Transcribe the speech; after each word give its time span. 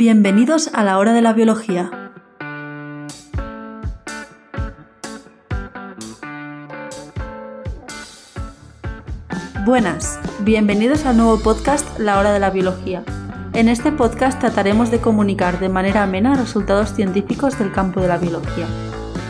Bienvenidos 0.00 0.70
a 0.72 0.82
la 0.82 0.96
hora 0.96 1.12
de 1.12 1.20
la 1.20 1.34
biología. 1.34 1.90
Buenas, 9.66 10.18
bienvenidos 10.40 11.04
al 11.04 11.18
nuevo 11.18 11.38
podcast 11.40 11.98
La 11.98 12.18
hora 12.18 12.32
de 12.32 12.40
la 12.40 12.48
biología. 12.48 13.02
En 13.52 13.68
este 13.68 13.92
podcast 13.92 14.40
trataremos 14.40 14.90
de 14.90 15.02
comunicar 15.02 15.60
de 15.60 15.68
manera 15.68 16.04
amena 16.04 16.32
resultados 16.32 16.94
científicos 16.94 17.58
del 17.58 17.70
campo 17.70 18.00
de 18.00 18.08
la 18.08 18.16
biología. 18.16 18.64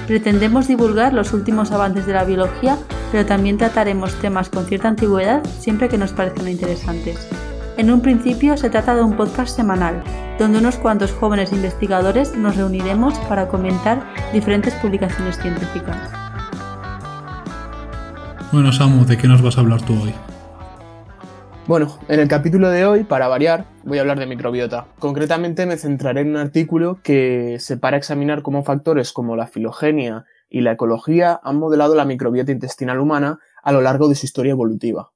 Pretendemos 0.06 0.68
divulgar 0.68 1.12
los 1.12 1.32
últimos 1.32 1.72
avances 1.72 2.06
de 2.06 2.12
la 2.12 2.22
biología, 2.22 2.78
pero 3.10 3.26
también 3.26 3.58
trataremos 3.58 4.14
temas 4.20 4.48
con 4.48 4.66
cierta 4.66 4.86
antigüedad 4.86 5.42
siempre 5.58 5.88
que 5.88 5.98
nos 5.98 6.12
parezcan 6.12 6.46
interesantes. 6.46 7.26
En 7.76 7.90
un 7.90 8.02
principio 8.02 8.56
se 8.56 8.70
trata 8.70 8.94
de 8.94 9.02
un 9.02 9.16
podcast 9.16 9.56
semanal, 9.56 10.04
donde 10.40 10.58
unos 10.58 10.76
cuantos 10.76 11.12
jóvenes 11.12 11.52
investigadores 11.52 12.34
nos 12.34 12.56
reuniremos 12.56 13.12
para 13.28 13.46
comentar 13.46 14.02
diferentes 14.32 14.74
publicaciones 14.76 15.36
científicas. 15.36 15.96
Bueno, 18.50 18.72
Samu, 18.72 19.04
¿de 19.04 19.18
qué 19.18 19.28
nos 19.28 19.42
vas 19.42 19.58
a 19.58 19.60
hablar 19.60 19.82
tú 19.82 19.92
hoy? 20.02 20.14
Bueno, 21.66 21.98
en 22.08 22.20
el 22.20 22.26
capítulo 22.26 22.70
de 22.70 22.86
hoy, 22.86 23.04
para 23.04 23.28
variar, 23.28 23.66
voy 23.84 23.98
a 23.98 24.00
hablar 24.00 24.18
de 24.18 24.26
microbiota. 24.26 24.86
Concretamente 24.98 25.66
me 25.66 25.76
centraré 25.76 26.22
en 26.22 26.30
un 26.30 26.38
artículo 26.38 27.00
que 27.02 27.58
se 27.60 27.76
para 27.76 27.98
examinar 27.98 28.40
cómo 28.40 28.64
factores 28.64 29.12
como 29.12 29.36
la 29.36 29.46
filogenia 29.46 30.24
y 30.48 30.62
la 30.62 30.72
ecología 30.72 31.38
han 31.44 31.58
modelado 31.58 31.94
la 31.94 32.06
microbiota 32.06 32.50
intestinal 32.50 32.98
humana 32.98 33.40
a 33.62 33.72
lo 33.72 33.82
largo 33.82 34.08
de 34.08 34.14
su 34.14 34.24
historia 34.24 34.52
evolutiva. 34.52 35.10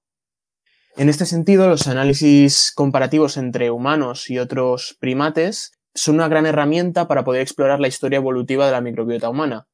En 0.96 1.08
este 1.08 1.26
sentido, 1.26 1.66
los 1.68 1.88
análisis 1.88 2.72
comparativos 2.72 3.36
entre 3.36 3.72
humanos 3.72 4.30
y 4.30 4.38
otros 4.38 4.96
primates 5.00 5.72
son 5.92 6.16
una 6.16 6.28
gran 6.28 6.46
herramienta 6.46 7.08
para 7.08 7.24
poder 7.24 7.42
explorar 7.42 7.80
la 7.80 7.88
historia 7.88 8.18
evolutiva 8.18 8.66
de 8.66 8.72
la 8.72 8.80
microbiota 8.80 9.28
humana. 9.28 9.66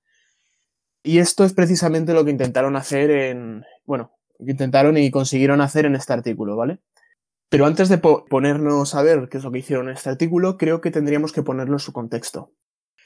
Y 1.02 1.18
esto 1.18 1.44
es 1.44 1.52
precisamente 1.52 2.14
lo 2.14 2.24
que 2.24 2.30
intentaron 2.30 2.74
hacer 2.74 3.10
en, 3.10 3.64
bueno, 3.84 4.12
intentaron 4.38 4.96
y 4.96 5.10
consiguieron 5.10 5.60
hacer 5.60 5.84
en 5.84 5.94
este 5.94 6.14
artículo, 6.14 6.56
¿vale? 6.56 6.78
Pero 7.50 7.66
antes 7.66 7.90
de 7.90 7.98
ponernos 7.98 8.94
a 8.94 9.02
ver 9.02 9.28
qué 9.28 9.38
es 9.38 9.44
lo 9.44 9.50
que 9.50 9.58
hicieron 9.58 9.88
en 9.88 9.96
este 9.96 10.08
artículo, 10.08 10.56
creo 10.56 10.80
que 10.80 10.90
tendríamos 10.90 11.32
que 11.32 11.42
ponerlo 11.42 11.74
en 11.74 11.80
su 11.80 11.92
contexto. 11.92 12.52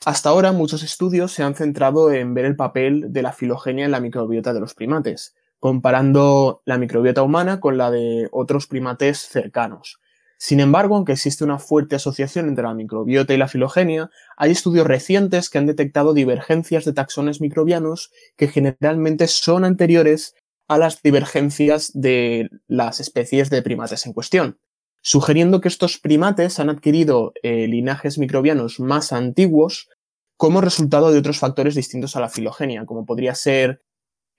Hasta 0.05 0.29
ahora 0.29 0.53
muchos 0.53 0.85
estudios 0.85 1.33
se 1.33 1.43
han 1.43 1.55
centrado 1.57 2.13
en 2.13 2.35
ver 2.35 2.45
el 2.45 2.55
papel 2.55 3.13
de 3.13 3.23
la 3.23 3.33
filogenia 3.33 3.87
en 3.87 3.91
la 3.91 4.01
microbiota 4.01 4.53
de 4.53 4.61
los 4.61 4.75
primates, 4.75 5.35
comparando 5.65 6.61
la 6.67 6.77
microbiota 6.77 7.23
humana 7.23 7.59
con 7.59 7.79
la 7.79 7.91
de 7.91 8.29
otros 8.33 8.67
primates 8.67 9.21
cercanos. 9.21 9.99
Sin 10.37 10.61
embargo, 10.61 10.95
aunque 10.95 11.13
existe 11.13 11.43
una 11.43 11.59
fuerte 11.59 11.97
asociación 11.97 12.49
entre 12.49 12.65
la 12.65 12.75
microbiota 12.75 13.33
y 13.33 13.39
la 13.39 13.49
filogenia, 13.49 14.11
hay 14.37 14.51
estudios 14.51 14.87
recientes 14.87 15.49
que 15.49 15.57
han 15.57 15.65
detectado 15.65 16.13
divergencias 16.13 16.85
de 16.85 16.93
taxones 16.93 17.41
microbianos 17.41 18.11
que 18.37 18.49
generalmente 18.49 19.27
son 19.27 19.65
anteriores 19.65 20.35
a 20.69 20.77
las 20.77 21.01
divergencias 21.01 21.93
de 21.95 22.51
las 22.67 23.01
especies 23.01 23.49
de 23.49 23.63
primates 23.63 24.05
en 24.05 24.13
cuestión, 24.13 24.59
sugiriendo 25.01 25.63
que 25.63 25.69
estos 25.69 25.97
primates 25.97 26.61
han 26.61 26.69
adquirido 26.69 27.33
eh, 27.43 27.69
linajes 27.69 28.19
microbianos 28.19 28.81
más 28.81 29.15
antiguos 29.15 29.89
como 30.37 30.61
resultado 30.61 31.11
de 31.11 31.21
otros 31.21 31.39
factores 31.39 31.75
distintos 31.75 32.17
a 32.17 32.21
la 32.21 32.29
filogenia, 32.29 32.85
como 32.85 33.07
podría 33.07 33.35
ser 33.35 33.81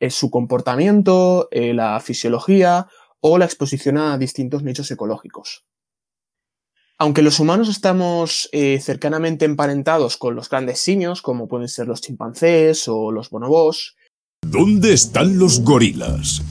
es 0.06 0.16
su 0.16 0.30
comportamiento, 0.30 1.48
eh, 1.52 1.74
la 1.74 2.00
fisiología 2.00 2.88
o 3.20 3.38
la 3.38 3.46
exposición 3.46 3.98
a 3.98 4.18
distintos 4.18 4.64
nichos 4.64 4.90
ecológicos. 4.92 5.64
Aunque 6.98 7.22
los 7.22 7.40
humanos 7.40 7.68
estamos 7.68 8.48
eh, 8.54 8.80
cercanamente 8.80 9.44
emparentados 9.46 10.18
con 10.18 10.36
los 10.36 10.50
grandes 10.50 10.80
simios, 10.80 11.22
como 11.22 11.48
pueden 11.48 11.68
ser 11.68 11.88
los 11.88 12.02
chimpancés 12.02 12.88
o 12.88 13.12
los 13.12 13.30
bonobos, 13.30 13.96
¿Dónde 14.48 14.94
están 14.94 15.40
los 15.40 15.64
gorilas? 15.64 16.42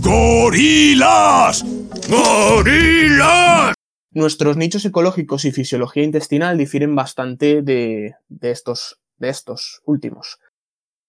¡Gorilas! 0.00 1.64
¡Gorilas! 2.10 3.74
Nuestros 4.10 4.56
nichos 4.56 4.84
ecológicos 4.84 5.44
y 5.44 5.52
fisiología 5.52 6.02
intestinal 6.02 6.58
difieren 6.58 6.96
bastante 6.96 7.62
de, 7.62 8.16
estos, 8.42 9.00
de 9.18 9.28
estos 9.28 9.82
últimos. 9.86 10.38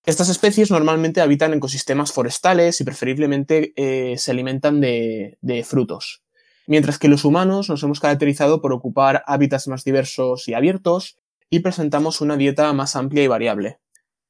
Estas 0.06 0.30
especies 0.30 0.70
normalmente 0.70 1.20
habitan 1.20 1.54
ecosistemas 1.56 2.12
forestales 2.12 2.80
y 2.80 2.84
preferiblemente 2.84 3.74
eh, 3.76 4.18
se 4.20 4.30
alimentan 4.30 4.80
de, 4.80 5.40
de 5.42 5.64
frutos, 5.64 6.22
mientras 6.68 7.00
que 7.00 7.08
los 7.08 7.26
humanos 7.26 7.70
nos 7.70 7.82
hemos 7.82 8.00
caracterizado 8.00 8.62
por 8.62 8.72
ocupar 8.72 9.24
hábitats 9.26 9.68
más 9.68 9.84
diversos 9.84 10.48
y 10.48 10.54
abiertos 10.54 11.18
y 11.50 11.62
presentamos 11.62 12.22
una 12.22 12.38
dieta 12.38 12.72
más 12.74 12.96
amplia 12.96 13.24
y 13.24 13.28
variable. 13.28 13.80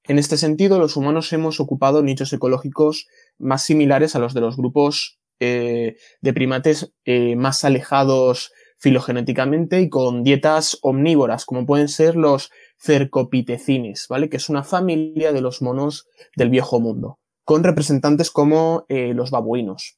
En 0.06 0.18
este 0.18 0.38
sentido, 0.38 0.80
los 0.80 0.96
humanos 0.96 1.34
hemos 1.34 1.60
ocupado 1.60 2.04
nichos 2.04 2.32
ecológicos 2.32 3.08
más 3.38 3.64
similares 3.64 4.16
a 4.16 4.20
los 4.20 4.34
de 4.34 4.42
los 4.42 4.56
grupos 4.56 5.20
eh, 5.42 5.98
de 6.22 6.34
primates 6.34 6.94
eh, 7.04 7.36
más 7.36 7.66
alejados 7.66 8.54
filogenéticamente 8.78 9.82
y 9.82 9.90
con 9.90 10.24
dietas 10.24 10.78
omnívoras, 10.82 11.44
como 11.44 11.66
pueden 11.66 11.90
ser 11.90 12.16
los 12.16 12.52
cercopitecines, 12.78 14.08
¿vale? 14.10 14.30
Que 14.30 14.38
es 14.38 14.50
una 14.50 14.64
familia 14.64 15.32
de 15.32 15.42
los 15.42 15.62
monos 15.62 16.08
del 16.36 16.50
viejo 16.50 16.80
mundo, 16.80 17.20
con 17.44 17.64
representantes 17.64 18.32
como 18.32 18.86
eh, 18.90 19.14
los 19.14 19.32
babuinos. 19.32 19.98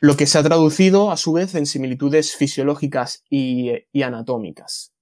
Lo 0.00 0.16
que 0.16 0.26
se 0.26 0.38
ha 0.38 0.42
traducido, 0.42 1.10
a 1.12 1.16
su 1.16 1.32
vez, 1.32 1.54
en 1.54 1.66
similitudes 1.66 2.34
fisiológicas 2.34 3.22
y, 3.30 3.70
anatómicas, 4.02 4.92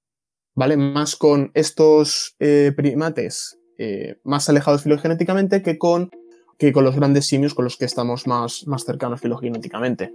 ¿vale? 0.54 0.76
Más 0.76 1.16
con 1.16 1.50
estos 1.54 2.36
eh, 2.38 2.72
primates 2.76 3.58
eh, 3.78 4.20
más 4.24 4.46
alejados 4.50 4.82
filogenéticamente 4.82 5.62
que 5.62 5.78
con, 5.78 6.10
que 6.58 6.70
con 6.70 6.84
los 6.84 6.96
grandes 6.96 7.26
simios 7.26 7.54
con 7.54 7.64
los 7.64 7.78
que 7.78 7.86
estamos 7.86 8.26
más, 8.26 8.66
más 8.66 8.84
cercanos 8.84 9.22
filogenéticamente. 9.22 10.12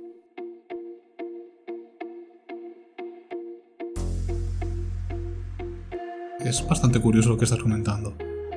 Es 6.56 6.68
bastante 6.68 7.00
curioso 7.00 7.30
lo 7.30 7.38
que 7.38 7.46
estás 7.46 7.60
comentando. 7.60 8.16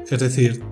Es 0.08 0.20
decir, 0.20 0.62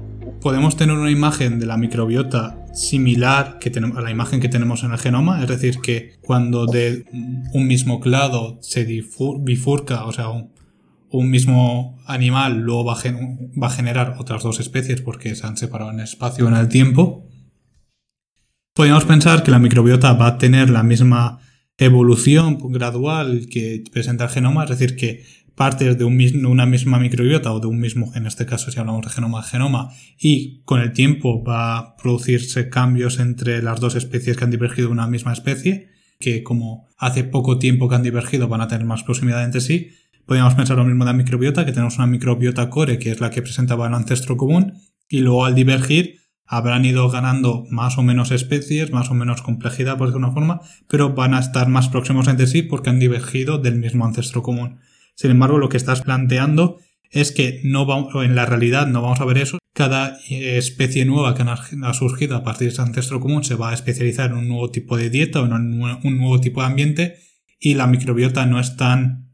podemos 0.40 0.76
tener 0.76 0.96
una 0.96 1.10
imagen 1.10 1.58
de 1.58 1.66
la 1.66 1.76
microbiota 1.76 2.64
similar 2.72 3.58
que 3.58 3.72
a 3.76 4.00
la 4.00 4.10
imagen 4.10 4.40
que 4.40 4.48
tenemos 4.48 4.84
en 4.84 4.92
el 4.92 4.98
genoma, 4.98 5.42
es 5.42 5.48
decir, 5.48 5.80
que 5.80 6.14
cuando 6.22 6.66
de 6.66 7.04
un 7.52 7.66
mismo 7.66 8.00
clado 8.00 8.58
se 8.60 8.84
bifurca, 8.84 10.04
o 10.04 10.12
sea, 10.12 10.28
un, 10.28 10.50
mismo 11.30 11.98
animal 12.06 12.58
luego 12.58 12.84
va 12.84 12.92
a, 13.66 13.70
generar 13.70 14.16
otras 14.18 14.42
dos 14.42 14.60
especies 14.60 15.00
porque 15.00 15.34
se 15.34 15.46
han 15.46 15.56
separado 15.56 15.90
en 15.90 16.00
el 16.00 16.04
espacio 16.04 16.44
o 16.44 16.48
en 16.48 16.56
el 16.56 16.68
tiempo, 16.68 17.26
podríamos 18.74 19.04
pensar 19.04 19.42
que 19.42 19.50
la 19.50 19.58
microbiota 19.58 20.12
va 20.12 20.26
a 20.26 20.38
tener 20.38 20.68
la 20.68 20.82
misma 20.82 21.40
evolución 21.78 22.58
gradual 22.70 23.46
que 23.50 23.82
presenta 23.90 24.24
el 24.24 24.30
genoma, 24.30 24.64
es 24.64 24.70
decir, 24.70 24.96
que 24.96 25.24
partes 25.56 25.96
de, 25.96 26.04
una 26.04 26.66
misma 26.66 26.98
microbiota 26.98 27.50
o 27.52 27.60
de 27.60 27.66
un 27.66 27.80
mismo, 27.80 28.12
en 28.14 28.26
este 28.26 28.44
caso 28.44 28.70
si 28.70 28.78
hablamos 28.78 29.06
de 29.06 29.10
genoma 29.10 29.42
genoma, 29.42 29.90
y 30.18 30.60
con 30.64 30.80
el 30.80 30.92
tiempo 30.92 31.42
va 31.42 31.78
a 31.78 31.96
producirse 31.96 32.68
cambios 32.68 33.18
entre 33.18 33.62
las 33.62 33.80
dos 33.80 33.96
especies 33.96 34.36
que 34.36 34.44
han 34.44 34.50
divergido 34.50 34.88
de 34.88 34.92
una 34.92 35.06
misma 35.06 35.32
especie, 35.32 35.88
que 36.20 36.42
como 36.42 36.88
hace 36.98 37.24
poco 37.24 37.58
tiempo 37.58 37.88
que 37.88 37.94
han 37.94 38.02
divergido 38.02 38.48
van 38.48 38.60
a 38.60 38.68
tener 38.68 38.86
más 38.86 39.02
proximidad 39.02 39.44
entre 39.44 39.62
sí. 39.62 39.90
Podríamos 40.26 40.54
pensar 40.54 40.76
lo 40.76 40.84
mismo 40.84 41.04
de 41.04 41.12
la 41.12 41.16
microbiota, 41.16 41.64
que 41.64 41.72
tenemos 41.72 41.96
una 41.96 42.06
microbiota 42.06 42.68
core, 42.68 42.98
que 42.98 43.10
es 43.10 43.20
la 43.20 43.30
que 43.30 43.42
presentaba 43.42 43.86
el 43.86 43.94
ancestro 43.94 44.36
común, 44.36 44.74
y 45.08 45.20
luego 45.20 45.46
al 45.46 45.54
divergir 45.54 46.20
habrán 46.46 46.84
ido 46.84 47.08
ganando 47.08 47.64
más 47.70 47.96
o 47.96 48.02
menos 48.02 48.30
especies, 48.30 48.92
más 48.92 49.10
o 49.10 49.14
menos 49.14 49.40
complejidad 49.40 49.96
por 49.96 50.08
alguna 50.08 50.32
forma, 50.32 50.60
pero 50.86 51.14
van 51.14 51.34
a 51.34 51.40
estar 51.40 51.68
más 51.68 51.88
próximos 51.88 52.28
entre 52.28 52.46
sí 52.46 52.62
porque 52.62 52.90
han 52.90 53.00
divergido 53.00 53.58
del 53.58 53.76
mismo 53.76 54.04
ancestro 54.04 54.42
común. 54.42 54.80
Sin 55.16 55.30
embargo, 55.32 55.58
lo 55.58 55.68
que 55.68 55.76
estás 55.76 56.02
planteando 56.02 56.78
es 57.10 57.32
que 57.32 57.60
no 57.64 57.86
vamos, 57.86 58.14
en 58.24 58.34
la 58.34 58.46
realidad 58.46 58.86
no 58.86 59.02
vamos 59.02 59.20
a 59.20 59.24
ver 59.24 59.38
eso. 59.38 59.58
Cada 59.72 60.18
eh, 60.28 60.58
especie 60.58 61.04
nueva 61.04 61.34
que 61.34 61.42
ha 61.42 61.94
surgido 61.94 62.36
a 62.36 62.44
partir 62.44 62.68
de 62.68 62.72
ese 62.74 62.82
ancestro 62.82 63.20
común 63.20 63.42
se 63.42 63.54
va 63.54 63.70
a 63.70 63.74
especializar 63.74 64.30
en 64.30 64.36
un 64.36 64.48
nuevo 64.48 64.70
tipo 64.70 64.96
de 64.96 65.10
dieta 65.10 65.40
o 65.40 65.46
en 65.46 65.52
un 65.52 66.18
nuevo 66.18 66.40
tipo 66.40 66.60
de 66.60 66.66
ambiente 66.66 67.16
y 67.58 67.74
la 67.74 67.86
microbiota 67.86 68.46
no 68.46 68.60
es 68.60 68.76
tan, 68.76 69.30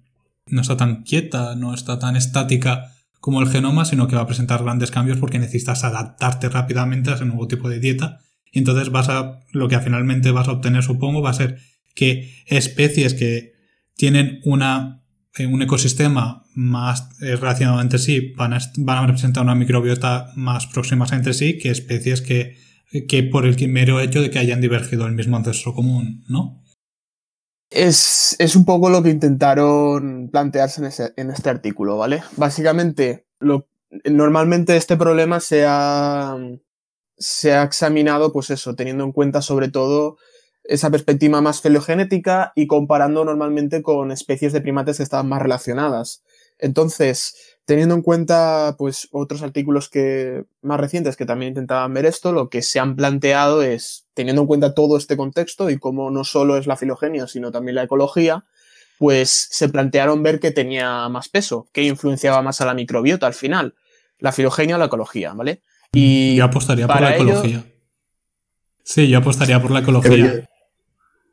no 0.47 0.61
está 0.61 0.77
tan 0.77 1.03
quieta, 1.03 1.55
no 1.57 1.75
está 1.75 1.99
tan 1.99 2.17
estática 2.17 2.93
como 3.21 3.41
el 3.41 3.49
genoma, 3.49 3.85
sino 3.85 4.09
que 4.09 4.17
va 4.17 4.23
a 4.23 4.27
presentar 4.27 4.63
grandes 4.63 4.91
cambios 4.91 5.19
porque 5.19 5.39
necesitas 5.39 5.85
adaptarte 5.85 6.49
rápidamente 6.49 7.11
a 7.11 7.15
ese 7.15 7.25
nuevo 7.25 7.47
tipo 7.47 7.69
de 7.69 7.79
dieta. 7.79 8.21
Y 8.51 8.59
entonces 8.59 8.91
vas 8.91 9.09
a, 9.09 9.41
lo 9.53 9.69
que 9.69 9.79
finalmente 9.79 10.31
vas 10.31 10.49
a 10.49 10.53
obtener, 10.53 10.83
supongo, 10.83 11.23
va 11.23 11.31
a 11.31 11.35
ser 11.35 11.59
que 11.95 12.33
especies 12.47 13.15
que 13.15 13.53
tienen 13.97 14.41
una 14.45 15.02
en 15.37 15.53
un 15.53 15.63
ecosistema 15.63 16.45
más 16.55 17.09
eh, 17.21 17.37
relacionado 17.37 17.81
entre 17.81 17.99
sí 17.99 18.33
van 18.37 18.53
a, 18.53 18.59
van 18.79 18.99
a 18.99 19.07
representar 19.07 19.43
una 19.43 19.55
microbiota 19.55 20.31
más 20.37 20.67
próxima 20.67 21.07
entre 21.13 21.33
sí 21.33 21.59
que 21.59 21.71
especies 21.71 22.21
que, 22.21 22.57
que 23.09 23.23
por 23.23 23.47
el 23.47 23.57
mero 23.69 24.01
hecho 24.01 24.21
de 24.21 24.31
que 24.31 24.39
hayan 24.39 24.61
divergido 24.61 25.07
el 25.07 25.15
mismo 25.15 25.37
ancestro 25.37 25.75
común, 25.75 26.25
¿no? 26.29 26.63
Es, 27.71 28.37
es 28.39 28.55
un 28.55 28.67
poco 28.67 28.91
lo 28.91 29.03
que 29.03 29.09
intentaron 29.09 30.29
plantearse 30.31 30.85
en, 30.85 30.93
en 31.17 31.31
este 31.31 31.49
artículo, 31.49 31.97
¿vale? 31.97 32.23
Básicamente, 32.37 33.27
lo, 33.41 33.67
normalmente 34.05 34.77
este 34.77 34.99
problema 34.99 35.41
se 35.41 35.65
ha, 35.67 36.37
se 37.17 37.53
ha 37.55 37.63
examinado, 37.63 38.31
pues 38.31 38.51
eso, 38.51 38.75
teniendo 38.75 39.05
en 39.05 39.13
cuenta 39.13 39.41
sobre 39.41 39.69
todo 39.69 40.19
esa 40.65 40.91
perspectiva 40.91 41.41
más 41.41 41.61
filogenética 41.61 42.53
y 42.55 42.67
comparando 42.67 43.25
normalmente 43.25 43.83
con 43.83 44.13
especies 44.13 44.53
de 44.53 44.61
primates 44.61 44.97
que 44.99 45.03
estaban 45.03 45.29
más 45.29 45.43
relacionadas. 45.43 46.23
Entonces, 46.59 47.35
teniendo 47.65 47.95
en 47.97 48.03
cuenta 48.03 48.77
pues 48.79 49.09
otros 49.11 49.43
artículos 49.43 49.89
que 49.89 50.45
más 50.61 50.79
recientes 50.79 51.17
que 51.17 51.27
también 51.27 51.51
intentaban 51.51 51.93
ver 51.93 52.07
esto, 52.07 52.31
lo 52.33 52.49
que 52.49 52.63
se 52.63 52.79
han 52.79 52.95
planteado 52.95 53.63
es 53.63 54.07
teniendo 54.15 54.43
en 54.43 54.47
cuenta 54.47 54.75
todo 54.75 54.97
este 54.97 55.17
contexto 55.17 55.71
y 55.71 55.79
cómo 55.79 56.11
no 56.11 56.23
solo 56.23 56.57
es 56.57 56.67
la 56.69 56.77
filogenia, 56.77 57.27
sino 57.27 57.51
también 57.51 57.75
la 57.77 57.83
ecología, 57.85 58.45
pues 58.99 59.49
se 59.51 59.69
plantearon 59.69 60.23
ver 60.23 60.39
que 60.39 60.53
tenía 60.53 61.09
más 61.09 61.29
peso, 61.29 61.67
que 61.73 61.83
influenciaba 61.83 62.43
más 62.43 62.61
a 62.61 62.67
la 62.67 62.75
microbiota 62.75 63.27
al 63.27 63.35
final, 63.35 63.75
la 64.19 64.31
filogenia 64.31 64.77
o 64.77 64.79
la 64.79 64.85
ecología, 64.85 65.33
¿vale? 65.33 65.63
Y 65.93 66.37
yo 66.37 66.45
apostaría 66.45 66.87
por 66.87 67.01
la 67.01 67.17
ello- 67.17 67.25
ecología. 67.31 67.65
Sí, 68.85 69.09
yo 69.09 69.19
apostaría 69.19 69.61
por 69.61 69.71
la 69.73 69.81
Pero 69.81 69.99
ecología. 70.01 70.49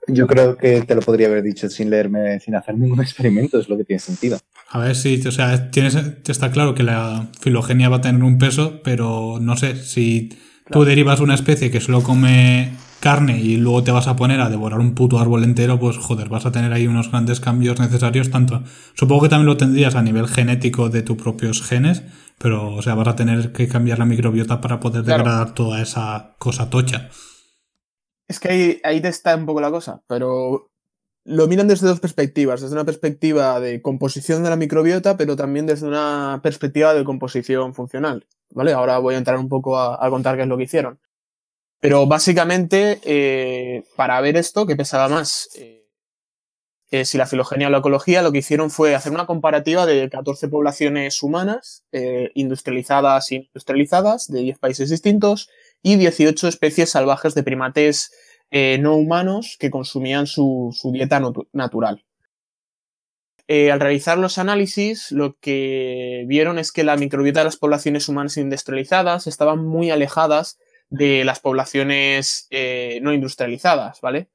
Yo, 0.07 0.27
creo 0.27 0.57
que 0.57 0.81
te 0.81 0.95
lo 0.95 1.01
podría 1.01 1.27
haber 1.27 1.43
dicho 1.43 1.69
sin 1.69 1.89
leerme, 1.89 2.39
sin 2.39 2.55
hacer 2.55 2.77
ningún 2.77 3.01
experimento, 3.01 3.59
es 3.59 3.69
lo 3.69 3.77
que 3.77 3.83
tiene 3.83 3.99
sentido. 3.99 4.39
A 4.69 4.79
ver 4.79 4.95
si, 4.95 5.19
o 5.27 5.31
sea, 5.31 5.71
tienes, 5.71 5.95
está 6.27 6.51
claro 6.51 6.75
que 6.75 6.83
la 6.83 7.27
filogenia 7.41 7.89
va 7.89 7.97
a 7.97 8.01
tener 8.01 8.23
un 8.23 8.37
peso, 8.37 8.81
pero 8.83 9.39
no 9.41 9.57
sé, 9.57 9.75
si 9.75 10.29
tú 10.71 10.83
derivas 10.83 11.19
una 11.19 11.33
especie 11.33 11.71
que 11.71 11.81
solo 11.81 12.03
come 12.03 12.71
carne 12.99 13.39
y 13.41 13.57
luego 13.57 13.81
te 13.83 13.91
vas 13.91 14.07
a 14.07 14.15
poner 14.15 14.41
a 14.41 14.49
devorar 14.49 14.79
un 14.79 14.93
puto 14.93 15.19
árbol 15.19 15.43
entero, 15.43 15.79
pues 15.79 15.97
joder, 15.97 16.29
vas 16.29 16.45
a 16.45 16.51
tener 16.51 16.73
ahí 16.73 16.85
unos 16.85 17.09
grandes 17.09 17.39
cambios 17.39 17.79
necesarios, 17.79 18.29
tanto. 18.29 18.61
Supongo 18.93 19.23
que 19.23 19.29
también 19.29 19.47
lo 19.47 19.57
tendrías 19.57 19.95
a 19.95 20.01
nivel 20.01 20.27
genético 20.27 20.89
de 20.89 21.01
tus 21.01 21.17
propios 21.17 21.61
genes, 21.63 22.03
pero, 22.37 22.73
o 22.75 22.81
sea, 22.81 22.95
vas 22.95 23.07
a 23.07 23.15
tener 23.15 23.51
que 23.53 23.67
cambiar 23.67 23.99
la 23.99 24.05
microbiota 24.05 24.61
para 24.61 24.79
poder 24.79 25.03
Claro. 25.03 25.23
degradar 25.23 25.53
toda 25.53 25.81
esa 25.81 26.35
cosa 26.37 26.69
tocha. 26.69 27.09
Es 28.29 28.39
que 28.39 28.49
ahí, 28.49 28.81
ahí 28.83 29.01
está 29.03 29.35
un 29.35 29.45
poco 29.45 29.59
la 29.59 29.71
cosa, 29.71 30.03
pero 30.07 30.69
lo 31.25 31.47
miran 31.47 31.67
desde 31.67 31.87
dos 31.87 31.99
perspectivas, 31.99 32.61
desde 32.61 32.75
una 32.75 32.85
perspectiva 32.85 33.59
de 33.59 33.81
composición 33.81 34.43
de 34.43 34.49
la 34.49 34.55
microbiota, 34.55 35.17
pero 35.17 35.35
también 35.35 35.65
desde 35.65 35.87
una 35.87 36.39
perspectiva 36.41 36.93
de 36.93 37.03
composición 37.03 37.73
funcional, 37.73 38.25
¿vale? 38.51 38.73
Ahora 38.73 38.99
voy 38.99 39.15
a 39.15 39.17
entrar 39.17 39.37
un 39.37 39.49
poco 39.49 39.79
a, 39.79 40.09
contar 40.09 40.35
qué 40.35 40.43
es 40.43 40.47
lo 40.47 40.57
que 40.57 40.63
hicieron. 40.63 40.99
Pero 41.79 42.07
básicamente, 42.07 42.99
eh, 43.03 43.83
para 43.95 44.19
ver 44.21 44.37
esto, 44.37 44.65
que 44.65 44.75
pesaba 44.75 45.07
más, 45.07 45.49
eh, 45.55 45.87
eh, 46.91 47.05
si 47.05 47.17
la 47.17 47.25
filogenia 47.25 47.67
o 47.67 47.69
la 47.69 47.77
ecología, 47.77 48.21
lo 48.21 48.31
que 48.31 48.39
hicieron 48.39 48.69
fue 48.69 48.95
hacer 48.95 49.11
una 49.11 49.25
comparativa 49.25 49.85
de 49.85 50.09
14 50.09 50.49
poblaciones 50.49 51.23
humanas, 51.23 51.83
industrializadas 52.33 53.31
e 53.31 53.35
industrializadas, 53.35 54.27
de 54.27 54.41
10 54.41 54.59
países 54.59 54.89
distintos, 54.89 55.49
y 55.81 55.95
18 55.95 56.47
especies 56.47 56.89
salvajes 56.91 57.35
de 57.35 57.43
primates 57.43 58.11
eh, 58.51 58.77
no 58.79 58.95
humanos 58.95 59.57
que 59.59 59.69
consumían 59.69 60.27
su, 60.27 60.75
su 60.77 60.91
dieta 60.91 61.19
natu- 61.19 61.47
natural. 61.53 62.03
Eh, 63.47 63.71
al 63.71 63.79
realizar 63.79 64.17
los 64.19 64.37
análisis, 64.37 65.11
lo 65.11 65.35
que 65.39 66.23
vieron 66.27 66.59
es 66.59 66.71
que 66.71 66.83
la 66.83 66.97
microbiota 66.97 67.39
de 67.39 67.45
las 67.45 67.57
poblaciones 67.57 68.07
humanas 68.07 68.37
industrializadas 68.37 69.25
estaban 69.25 69.65
muy 69.65 69.89
alejadas 69.89 70.59
de 70.91 71.23
las 71.23 71.39
poblaciones 71.39 72.47
eh, 72.51 72.99
no 73.01 73.11
industrializadas, 73.13 74.01
¿vale? 74.01 74.29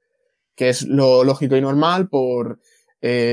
Que 0.56 0.69
es 0.69 0.82
lo 0.82 1.23
lógico 1.25 1.56
y 1.56 1.61
normal 1.61 2.08
por 2.08 2.58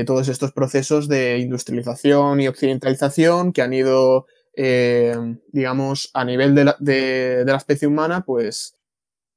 todos 0.06 0.28
estos 0.28 0.52
procesos 0.52 1.08
de 1.08 1.38
industrialización 1.38 2.42
y 2.42 2.46
occidentalización 2.48 3.54
que 3.54 3.62
han 3.62 3.72
ido 3.72 4.26
eh, 4.54 5.16
digamos, 5.52 6.10
a 6.14 6.24
nivel 6.24 6.54
de 6.54 6.64
la, 6.64 6.76
de, 6.78 7.44
la 7.46 7.56
especie 7.56 7.88
humana, 7.88 8.24
pues 8.24 8.76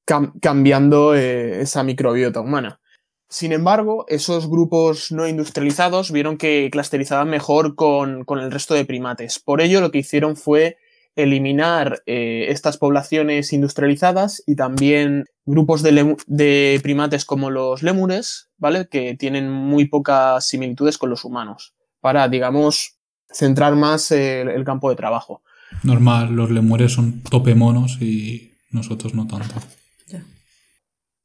cam 0.05 0.39
cambiando 0.39 1.15
eh, 1.15 1.61
esa 1.61 1.83
microbiota 1.83 2.41
humana. 2.41 2.79
Sin 3.27 3.51
embargo, 3.51 4.05
esos 4.07 4.49
grupos 4.49 5.11
no 5.11 5.27
industrializados 5.27 6.11
vieron 6.11 6.37
que 6.37 6.69
clusterizaban 6.71 7.29
mejor 7.29 7.75
con, 7.75 8.23
con 8.23 8.39
el 8.39 8.51
resto 8.51 8.75
de 8.75 8.85
primates. 8.85 9.39
Por 9.39 9.61
ello, 9.61 9.81
lo 9.81 9.91
que 9.91 9.97
hicieron 9.99 10.37
fue 10.37 10.77
eliminar 11.15 12.03
eh, 12.05 12.47
estas 12.49 12.77
poblaciones 12.77 13.53
industrializadas 13.53 14.43
y 14.45 14.55
también 14.55 15.25
grupos 15.45 15.81
de, 15.81 16.15
de 16.27 16.79
primates 16.83 17.25
como 17.25 17.49
los 17.49 17.83
lémures, 17.83 18.49
¿vale? 18.57 18.87
Que 18.89 19.15
tienen 19.15 19.49
muy 19.49 19.87
pocas 19.87 20.47
similitudes 20.47 20.97
con 20.97 21.09
los 21.09 21.23
humanos, 21.23 21.73
para, 22.01 22.27
digamos, 22.27 22.94
centrar 23.31 23.75
más 23.75 24.11
el, 24.11 24.49
el 24.49 24.63
campo 24.63 24.89
de 24.89 24.95
trabajo. 24.95 25.41
Normal, 25.83 26.33
los 26.35 26.51
lemures 26.51 26.93
son 26.93 27.21
tope 27.23 27.55
monos 27.55 28.01
y 28.01 28.53
nosotros 28.71 29.13
no 29.13 29.27
tanto. 29.27 29.55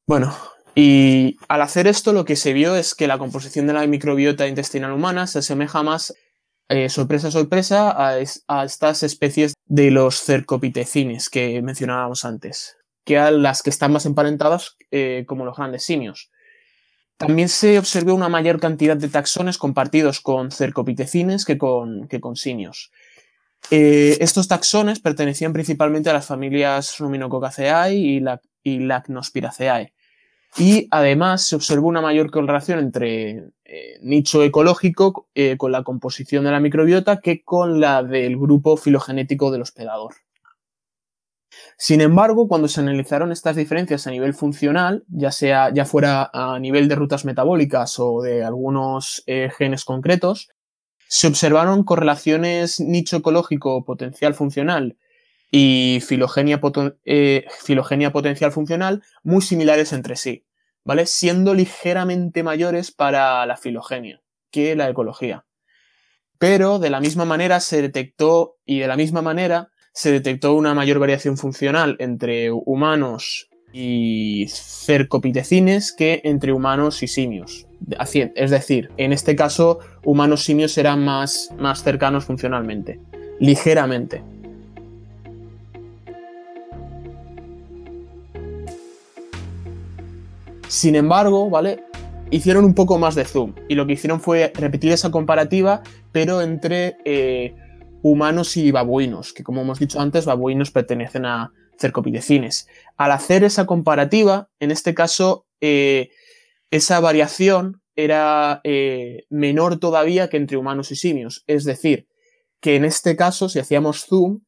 Bueno, 0.06 0.35
y 0.75 1.37
al 1.49 1.62
hacer 1.62 1.87
esto 1.87 2.12
lo 2.12 2.25
que 2.25 2.37
se 2.37 2.52
vio 2.52 2.75
es 2.76 2.94
que 2.94 3.06
la 3.06 3.19
composición 3.19 3.67
de 3.67 3.73
la 3.75 3.87
microbiota 3.87 4.47
intestinal 4.49 4.93
humana 4.93 5.26
se 5.26 5.38
asemeja 5.41 5.82
más, 5.82 6.14
eh, 6.69 6.88
sorpresa, 6.88 7.31
sorpresa, 7.31 7.94
a, 8.08 8.19
es- 8.19 8.44
a 8.49 8.64
estas 8.64 9.03
especies 9.03 9.55
de 9.67 9.91
los 9.91 10.20
cercopitecines 10.23 11.29
que 11.31 11.62
mencionábamos 11.62 12.25
antes, 12.25 12.76
que 13.05 13.19
a 13.19 13.31
las 13.31 13.62
que 13.62 13.70
están 13.70 13.93
más 13.93 14.06
emparentadas 14.06 14.76
eh, 14.91 15.25
como 15.29 15.44
los 15.44 15.56
grandes 15.56 15.85
simios. 15.85 16.31
También 17.20 17.50
se 17.50 17.78
observó 17.78 18.14
una 18.14 18.31
mayor 18.31 18.58
cantidad 18.58 18.96
de 18.96 19.11
taxones 19.11 19.58
compartidos 19.58 20.22
con 20.22 20.50
cercopitecines 20.50 21.44
que 21.44 21.58
con, 21.58 22.08
que 22.08 22.19
con 22.19 22.34
simios. 22.34 22.90
Eh, 23.70 24.17
estos 24.20 24.49
taxones 24.49 25.00
pertenecían 25.00 25.52
principalmente 25.52 26.08
a 26.08 26.14
las 26.14 26.25
familias 26.25 26.96
Ruminococaceae 26.99 27.94
y, 27.94 28.20
la, 28.20 28.40
y 28.62 28.78
Lacnospiraceae. 28.78 29.93
Y 30.56 30.88
además 30.90 31.46
se 31.46 31.56
observó 31.56 31.88
una 31.88 32.00
mayor 32.00 32.31
correlación 32.31 32.78
entre 32.78 33.50
eh, 33.67 33.99
nicho 34.00 34.43
ecológico 34.43 35.28
eh, 35.34 35.58
con 35.58 35.72
la 35.72 35.82
composición 35.82 36.44
de 36.44 36.52
la 36.52 36.61
microbiota 36.61 37.20
que 37.20 37.44
con 37.44 37.81
la 37.81 38.02
del 38.02 38.38
grupo 38.38 38.78
filogenético 38.78 39.50
del 39.50 39.61
hospedador. 39.61 40.14
Sin 41.77 42.01
embargo, 42.01 42.49
cuando 42.49 42.69
se 42.69 42.81
analizaron 42.81 43.33
estas 43.33 43.57
diferencias 43.57 44.07
a 44.07 44.11
nivel 44.11 44.35
funcional, 44.35 45.05
ya 45.09 45.33
sea 45.33 45.73
ya 45.73 45.85
fuera 45.85 46.31
a 46.33 46.59
nivel 46.59 46.89
de 46.89 46.94
rutas 46.94 47.25
metabólicas 47.25 47.99
o 47.99 48.23
de 48.23 48.44
algunos 48.44 49.23
eh, 49.27 49.51
genes 49.56 49.84
concretos, 49.84 50.51
se 51.08 51.27
observaron 51.27 51.82
correlaciones 51.82 52.81
nicho 52.81 53.17
ecológico 53.17 53.84
potencial 53.84 54.34
funcional 54.34 54.96
y 55.51 56.01
filogenia, 56.06 56.61
eh, 57.05 57.46
filogenia 57.61 58.13
potencial 58.13 58.53
funcional 58.53 59.03
muy 59.25 59.43
similares 59.43 59.93
entre 59.93 60.17
sí, 60.17 60.46
¿vale? 60.84 61.06
Siendo 61.06 61.55
ligeramente 61.55 62.43
mayores 62.43 62.93
para 62.93 63.44
la 63.46 63.56
filogenia 63.56 64.23
que 64.53 64.77
la 64.77 64.89
ecología. 64.89 65.46
Pero 66.39 66.79
de 66.79 66.91
la 66.91 67.01
misma 67.01 67.25
manera 67.25 67.61
se 67.61 67.82
detectó, 67.82 68.58
y 68.65 68.79
de 68.79 68.87
la 68.87 68.96
misma 68.96 69.20
manera 69.20 69.69
se 69.93 70.13
detectó 70.13 70.55
una 70.55 70.75
mayor 70.75 70.99
variación 70.99 71.37
funcional 71.37 71.97
entre 71.99 72.51
humanos 72.51 73.49
y 73.73 74.47
cercopitecines 74.49 75.93
que 75.93 76.20
entre 76.25 76.53
humanos 76.53 77.03
y 77.03 77.09
simios. 77.09 77.67
Es 78.35 78.51
decir, 78.51 78.91
en 78.97 79.13
este 79.13 79.37
caso, 79.37 79.79
humanos 80.05 80.43
simios 80.43 80.77
eran 80.79 81.05
más, 81.05 81.51
más 81.59 81.82
cercanos 81.82 82.25
funcionalmente, 82.25 83.01
ligeramente. 83.39 84.23
Sin 90.69 90.94
embargo, 90.94 91.51
¿vale? 91.51 91.85
Hicieron 92.31 92.65
un 92.65 92.75
poco 92.75 92.97
más 92.99 93.17
de 93.17 93.25
zoom 93.25 93.55
y 93.69 93.75
lo 93.75 93.87
que 93.87 93.94
hicieron 93.94 94.20
fue 94.20 94.53
repetir 94.55 94.93
esa 94.93 95.11
comparativa, 95.11 95.82
pero 96.13 96.43
entre 96.43 96.97
eh, 97.05 97.56
humanos 98.03 98.57
y 98.57 98.71
babuinos, 98.71 99.33
que 99.33 99.43
como 99.43 99.63
hemos 99.63 99.79
dicho 99.79 100.01
antes, 100.01 100.25
babuinos 100.25 100.71
pertenecen 100.71 101.27
a 101.27 101.53
cercopitecines. 101.79 102.67
Al 102.97 103.13
hacer 103.13 103.45
esa 103.45 103.67
comparativa, 103.67 104.49
en 104.59 104.71
este 104.71 104.95
caso, 104.95 105.47
eh, 105.61 106.11
esa 106.71 107.01
variación 107.01 107.83
era 107.97 108.61
eh, 108.65 109.25
menor 109.29 109.79
todavía 109.79 110.29
que 110.29 110.37
entre 110.37 110.57
humanos 110.57 110.91
y 110.93 110.97
simios. 110.97 111.45
Es 111.47 111.65
decir, 111.65 112.07
que 112.61 112.77
en 112.77 112.85
este 112.85 113.17
caso, 113.17 113.49
si 113.49 113.59
hacíamos 113.59 114.07
zoom, 114.07 114.41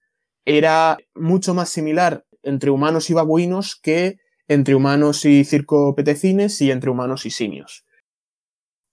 era 0.45 0.99
mucho 1.15 1.55
más 1.55 1.69
similar 1.69 2.25
entre 2.43 2.71
humanos 2.71 3.11
y 3.11 3.15
babuinos 3.15 3.77
que 3.77 4.19
entre 4.49 4.75
humanos 4.75 5.25
y 5.25 5.45
circopetecines 5.45 6.61
y 6.61 6.71
entre 6.71 6.91
humanos 6.91 7.27
y 7.27 7.31
simios. 7.31 7.85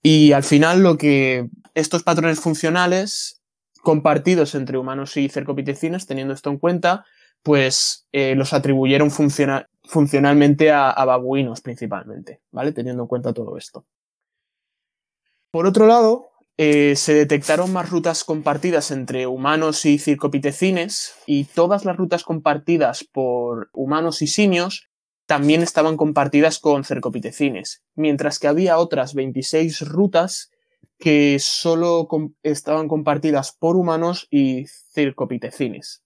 Y 0.02 0.32
al 0.32 0.44
final 0.44 0.82
lo 0.82 0.96
que 0.96 1.48
estos 1.74 2.02
patrones 2.02 2.40
funcionales 2.40 3.39
compartidos 3.82 4.54
entre 4.54 4.78
humanos 4.78 5.16
y 5.16 5.28
cercopitecines, 5.28 6.06
teniendo 6.06 6.34
esto 6.34 6.50
en 6.50 6.58
cuenta, 6.58 7.04
pues 7.42 8.06
eh, 8.12 8.34
los 8.34 8.52
atribuyeron 8.52 9.10
funciona- 9.10 9.68
funcionalmente 9.84 10.70
a, 10.70 10.90
a 10.90 11.04
babuinos 11.04 11.60
principalmente, 11.60 12.40
¿vale? 12.50 12.72
Teniendo 12.72 13.02
en 13.04 13.08
cuenta 13.08 13.32
todo 13.32 13.56
esto. 13.56 13.86
Por 15.50 15.66
otro 15.66 15.86
lado, 15.86 16.28
eh, 16.58 16.94
se 16.94 17.14
detectaron 17.14 17.72
más 17.72 17.90
rutas 17.90 18.22
compartidas 18.22 18.90
entre 18.90 19.26
humanos 19.26 19.84
y 19.86 19.98
circopitecines 19.98 21.14
y 21.26 21.44
todas 21.44 21.84
las 21.84 21.96
rutas 21.96 22.22
compartidas 22.22 23.02
por 23.02 23.70
humanos 23.72 24.22
y 24.22 24.26
simios 24.26 24.88
también 25.26 25.62
estaban 25.62 25.96
compartidas 25.96 26.58
con 26.58 26.84
cercopitecines, 26.84 27.82
mientras 27.94 28.38
que 28.38 28.48
había 28.48 28.78
otras 28.78 29.14
26 29.14 29.80
rutas 29.88 30.50
que 31.00 31.38
solo 31.40 32.06
estaban 32.42 32.86
compartidas 32.86 33.52
por 33.58 33.76
humanos 33.76 34.28
y 34.30 34.66
circopitecines. 34.66 36.02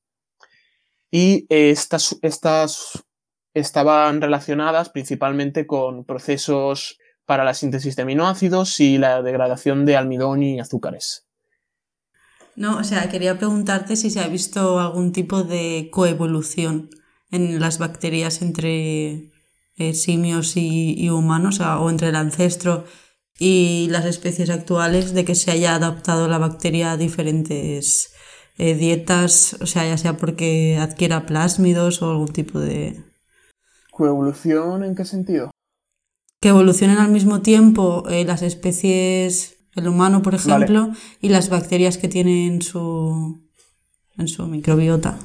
Y 1.10 1.46
estas, 1.48 2.16
estas 2.22 3.04
estaban 3.52 4.20
relacionadas 4.20 4.88
principalmente 4.88 5.66
con 5.66 6.04
procesos 6.04 6.98
para 7.26 7.44
la 7.44 7.54
síntesis 7.54 7.96
de 7.96 8.02
aminoácidos 8.02 8.80
y 8.80 8.98
la 8.98 9.22
degradación 9.22 9.84
de 9.84 9.96
almidón 9.96 10.42
y 10.42 10.60
azúcares. 10.60 11.26
No, 12.56 12.78
o 12.78 12.84
sea, 12.84 13.08
quería 13.08 13.36
preguntarte 13.36 13.96
si 13.96 14.10
se 14.10 14.20
ha 14.20 14.28
visto 14.28 14.78
algún 14.78 15.12
tipo 15.12 15.42
de 15.42 15.88
coevolución 15.90 16.90
en 17.30 17.58
las 17.58 17.78
bacterias 17.78 18.42
entre 18.42 19.32
eh, 19.76 19.94
simios 19.94 20.56
y, 20.56 21.08
humanos, 21.10 21.58
o, 21.60 21.90
entre 21.90 22.08
el 22.10 22.16
ancestro 22.16 22.84
y 23.38 23.88
las 23.90 24.04
especies 24.04 24.50
actuales, 24.50 25.14
de 25.14 25.24
que 25.24 25.34
se 25.34 25.50
haya 25.50 25.74
adaptado 25.74 26.28
la 26.28 26.38
bacteria 26.38 26.92
a 26.92 26.96
diferentes 26.96 28.12
eh, 28.58 28.74
dietas, 28.74 29.56
o 29.60 29.66
sea, 29.66 29.86
ya 29.86 29.98
sea 29.98 30.16
porque 30.16 30.78
adquiera 30.80 31.26
plásmidos 31.26 32.02
o 32.02 32.10
algún 32.10 32.28
tipo 32.28 32.60
de... 32.60 33.02
¿Coevolución 33.90 34.84
en 34.84 34.94
qué 34.94 35.04
sentido? 35.04 35.50
que 36.44 36.50
evolucionen 36.50 36.98
al 36.98 37.10
mismo 37.10 37.40
tiempo 37.40 38.04
eh, 38.10 38.26
las 38.26 38.42
especies, 38.42 39.56
el 39.76 39.88
humano, 39.88 40.20
por 40.20 40.34
ejemplo, 40.34 40.90
y 41.22 41.30
las 41.30 41.48
bacterias 41.48 41.96
que 41.96 42.06
tienen 42.06 42.52
en 42.52 42.60
su, 42.60 43.40
en 44.18 44.28
su 44.28 44.46
microbiota. 44.46 45.16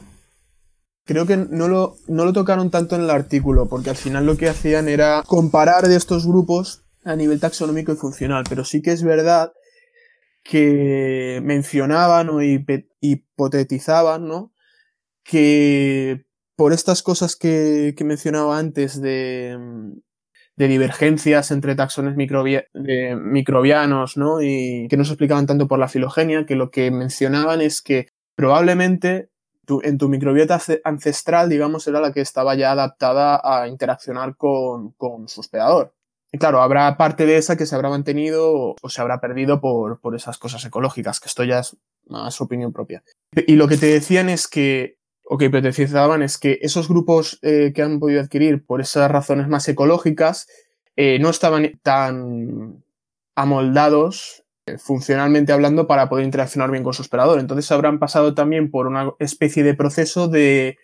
Creo 1.05 1.25
que 1.25 1.35
no 1.35 1.67
lo, 1.67 1.97
no 2.07 2.23
lo 2.23 2.31
tocaron 2.31 2.71
tanto 2.71 2.95
en 2.95 3.01
el 3.01 3.09
artículo, 3.09 3.67
porque 3.67 3.89
al 3.89 3.97
final 3.97 4.25
lo 4.25 4.37
que 4.37 4.47
hacían 4.47 4.87
era 4.87 5.21
comparar 5.27 5.89
de 5.89 5.97
estos 5.97 6.25
grupos 6.25 6.83
a 7.03 7.15
nivel 7.15 7.39
taxonómico 7.39 7.93
y 7.93 7.95
funcional, 7.95 8.43
pero 8.47 8.63
sí 8.63 8.81
que 8.81 8.91
es 8.91 9.03
verdad 9.03 9.53
que 10.43 11.41
mencionaban 11.43 12.29
o 12.29 12.41
hipotetizaban, 12.41 14.27
¿no? 14.27 14.53
Que 15.23 16.25
por 16.55 16.73
estas 16.73 17.03
cosas 17.03 17.35
que, 17.35 17.95
mencionaba 18.03 18.57
antes 18.57 19.01
de, 19.01 19.57
divergencias 20.57 21.51
entre 21.51 21.75
taxones 21.75 22.15
microbianos, 22.17 24.17
¿no? 24.17 24.41
Y 24.41 24.87
que 24.89 24.97
no 24.97 25.05
se 25.05 25.13
explicaban 25.13 25.45
tanto 25.45 25.67
por 25.67 25.79
la 25.79 25.87
filogenia, 25.87 26.45
que 26.45 26.55
lo 26.55 26.69
que 26.69 26.91
mencionaban 26.91 27.61
es 27.61 27.81
que 27.81 28.09
probablemente 28.35 29.29
en 29.83 29.97
tu 29.97 30.09
microbiota 30.09 30.59
ancestral, 30.83 31.49
digamos, 31.49 31.87
era 31.87 32.01
la 32.01 32.11
que 32.11 32.21
estaba 32.21 32.55
ya 32.55 32.71
adaptada 32.71 33.39
a 33.43 33.67
interaccionar 33.67 34.35
con, 34.35 34.95
su 35.27 35.41
hospedador. 35.41 35.93
Claro, 36.37 36.61
habrá 36.61 36.95
parte 36.95 37.25
de 37.25 37.37
esa 37.37 37.57
que 37.57 37.65
se 37.65 37.73
habrá 37.75 37.89
mantenido 37.89 38.75
o, 38.81 38.89
se 38.89 39.01
habrá 39.01 39.19
perdido 39.19 39.61
por, 39.61 39.99
por, 39.99 40.15
esas 40.15 40.37
cosas 40.37 40.63
ecológicas, 40.63 41.19
que 41.19 41.27
esto 41.27 41.43
ya 41.43 41.59
es 41.59 41.75
más 42.07 42.39
opinión 42.39 42.71
propia. 42.71 43.03
Y 43.47 43.55
lo 43.55 43.67
que 43.67 43.77
te 43.77 43.87
decían 43.87 44.29
es 44.29 44.47
que 44.47 44.99
o 45.31 45.37
que 45.37 45.45
hipotetizaban 45.45 46.23
es 46.23 46.39
que 46.39 46.57
esos 46.63 46.89
grupos 46.89 47.37
eh, 47.43 47.71
que 47.73 47.83
han 47.83 47.99
podido 47.99 48.19
adquirir 48.19 48.65
por 48.65 48.81
esas 48.81 49.09
razones 49.11 49.47
más 49.47 49.67
ecológicas 49.67 50.47
eh, 50.95 51.19
no 51.19 51.29
estaban 51.29 51.79
tan 51.83 52.83
amoldados 53.35 54.43
eh, 54.65 54.79
funcionalmente 54.79 55.53
hablando 55.53 55.85
para 55.85 56.09
poder 56.09 56.25
interaccionar 56.25 56.71
bien 56.71 56.83
con 56.83 56.93
su 56.93 57.03
operador. 57.03 57.39
Entonces 57.39 57.71
habrán 57.71 57.99
pasado 57.99 58.33
también 58.33 58.71
por 58.71 58.87
una 58.87 59.11
especie 59.19 59.63
de 59.63 59.75
proceso 59.75 60.27
de, 60.27 60.77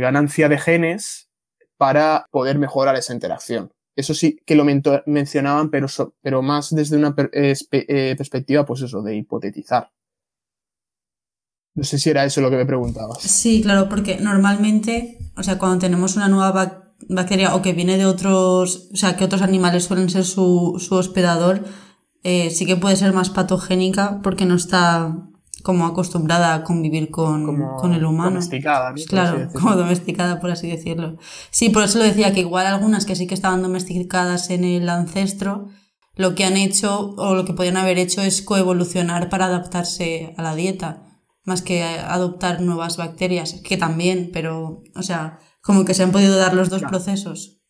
ganancia 0.00 0.48
de 0.48 0.58
genes 0.58 1.30
para 1.76 2.26
poder 2.32 2.58
mejorar 2.58 2.96
esa 2.96 3.14
interacción. 3.14 3.72
Eso 3.94 4.14
sí 4.14 4.38
que 4.46 4.54
lo 4.54 4.64
mencionaban, 4.64 5.70
pero, 5.70 5.86
pero 6.22 6.42
más 6.42 6.74
desde 6.74 6.96
una 6.96 7.14
perspectiva, 7.14 8.64
pues 8.64 8.82
eso, 8.82 9.02
de 9.02 9.16
hipotetizar. 9.16 9.90
No 11.74 11.84
sé 11.84 11.98
si 11.98 12.10
era 12.10 12.24
eso 12.24 12.40
lo 12.40 12.50
que 12.50 12.56
me 12.56 12.66
preguntabas. 12.66 13.22
Sí, 13.22 13.62
claro, 13.62 13.88
porque 13.88 14.18
normalmente, 14.18 15.18
o 15.36 15.42
sea, 15.42 15.58
cuando 15.58 15.78
tenemos 15.78 16.16
una 16.16 16.28
nueva 16.28 16.92
bacteria 17.08 17.54
o 17.54 17.62
que 17.62 17.72
viene 17.72 17.96
de 17.96 18.06
otros, 18.06 18.88
o 18.92 18.96
sea, 18.96 19.16
que 19.16 19.24
otros 19.24 19.42
animales 19.42 19.84
suelen 19.84 20.10
ser 20.10 20.24
su, 20.24 20.78
hospedador, 20.90 21.64
eh, 22.24 22.50
sí 22.50 22.66
que 22.66 22.76
puede 22.76 22.96
ser 22.96 23.12
más 23.12 23.30
patogénica 23.30 24.20
porque 24.22 24.44
no 24.44 24.54
está 24.54 25.16
como 25.62 25.86
acostumbrada 25.86 26.54
a 26.54 26.64
convivir 26.64 27.10
con, 27.10 27.42
el 27.94 28.04
humano. 28.04 28.30
Domesticada, 28.30 28.92
Claro, 29.08 29.48
como 29.52 29.76
domesticada, 29.76 30.40
por 30.40 30.50
así 30.50 30.68
decirlo. 30.68 31.16
Sí, 31.50 31.70
por 31.70 31.84
eso 31.84 31.98
lo 31.98 32.04
decía 32.04 32.32
que 32.32 32.40
igual 32.40 32.66
algunas 32.66 33.06
que 33.06 33.16
sí 33.16 33.26
que 33.26 33.34
estaban 33.34 33.62
domesticadas 33.62 34.50
en 34.50 34.64
el 34.64 34.88
ancestro, 34.88 35.68
lo 36.14 36.34
que 36.34 36.44
han 36.44 36.56
hecho 36.56 37.14
o 37.16 37.34
lo 37.34 37.44
que 37.44 37.54
podían 37.54 37.76
haber 37.76 37.98
hecho 37.98 38.20
es 38.20 38.42
coevolucionar 38.42 39.28
para 39.28 39.46
adaptarse 39.46 40.34
a 40.36 40.42
la 40.42 40.54
dieta 40.54 41.08
más 41.44 41.62
que 41.62 41.82
adoptar 41.82 42.60
nuevas 42.60 42.96
bacterias, 42.96 43.60
que 43.64 43.76
también, 43.76 44.30
pero, 44.32 44.82
o 44.94 45.02
sea, 45.02 45.40
como 45.60 45.84
que 45.84 45.94
se 45.94 46.02
han 46.02 46.12
podido 46.12 46.36
dar 46.36 46.54
los 46.54 46.70
dos 46.70 46.82
procesos. 46.82 47.60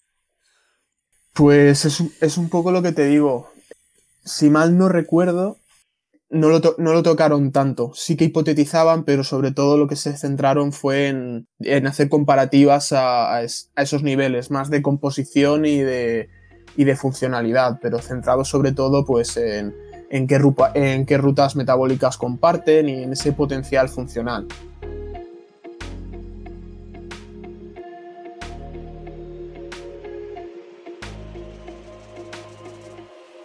Pues 1.32 1.84
es, 1.86 2.36
un 2.36 2.48
poco 2.50 2.72
lo 2.72 2.82
que 2.82 2.92
te 2.92 3.06
digo. 3.06 3.48
Si 4.24 4.50
mal 4.50 4.76
no 4.76 4.88
recuerdo, 4.88 5.56
no 6.32 6.48
lo, 6.48 6.60
no 6.78 6.92
lo, 6.94 7.02
tocaron 7.02 7.52
tanto. 7.52 7.92
Sí 7.94 8.16
que 8.16 8.24
hipotetizaban, 8.24 9.04
pero 9.04 9.22
sobre 9.22 9.52
todo 9.52 9.76
lo 9.76 9.86
que 9.86 9.96
se 9.96 10.16
centraron 10.16 10.72
fue 10.72 11.08
en, 11.08 11.46
hacer 11.86 12.08
comparativas 12.08 12.92
a, 12.92 13.36
a, 13.36 13.42
esos 13.42 14.02
niveles, 14.02 14.50
más 14.50 14.70
de 14.70 14.80
composición 14.80 15.66
y 15.66 15.78
de, 15.80 16.30
y 16.74 16.84
de 16.84 16.96
funcionalidad, 16.96 17.78
pero 17.82 17.98
centrado 17.98 18.46
sobre 18.46 18.72
todo 18.72 19.04
pues 19.04 19.36
en, 19.36 19.74
en 20.08 20.26
qué, 20.26 20.40
en 20.74 21.04
qué 21.04 21.18
rutas 21.18 21.54
metabólicas 21.54 22.16
comparten 22.16 22.88
y 22.88 23.02
en 23.02 23.12
ese 23.12 23.32
potencial 23.32 23.90
funcional. 23.90 24.48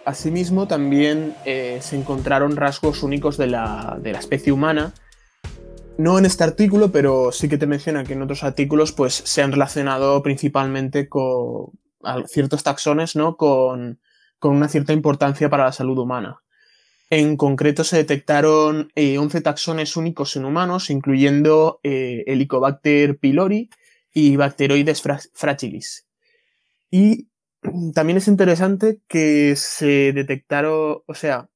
Asimismo, 0.08 0.66
también 0.66 1.34
eh, 1.44 1.80
se 1.82 1.94
encontraron 1.94 2.56
rasgos 2.56 3.02
únicos 3.02 3.36
de 3.36 3.46
la, 3.46 4.00
especie 4.02 4.54
humana. 4.54 4.94
No 5.98 6.18
en 6.18 6.24
este 6.24 6.44
artículo, 6.44 6.90
pero 6.90 7.30
sí 7.30 7.46
que 7.46 7.58
te 7.58 7.66
menciona 7.66 8.04
que 8.04 8.14
en 8.14 8.22
otros 8.22 8.42
artículos 8.42 8.92
pues, 8.92 9.12
se 9.12 9.42
han 9.42 9.52
relacionado 9.52 10.22
principalmente 10.22 11.10
con 11.10 11.72
ciertos 12.26 12.62
taxones 12.62 13.16
¿no? 13.16 13.36
con, 13.36 14.00
con 14.38 14.56
una 14.56 14.68
cierta 14.68 14.94
importancia 14.94 15.50
para 15.50 15.64
la 15.64 15.72
salud 15.72 15.98
humana. 15.98 16.40
En 17.10 17.36
concreto 17.36 17.84
se 17.84 17.98
detectaron 17.98 18.90
11 18.96 19.38
eh, 19.38 19.40
taxones 19.42 19.94
únicos 19.94 20.34
en 20.36 20.46
humanos, 20.46 20.88
incluyendo 20.88 21.80
eh, 21.82 22.24
Helicobacter 22.26 23.18
pylori 23.18 23.68
y 24.14 24.36
Bacteroides 24.36 25.02
fragilis. 25.34 26.06
Y 26.90 27.27
también 27.94 28.18
es 28.18 28.28
interesante 28.28 29.00
que 29.08 29.56
se 29.56 30.12
detectaron, 30.12 31.02
o 31.06 31.14
sea, 31.14 31.48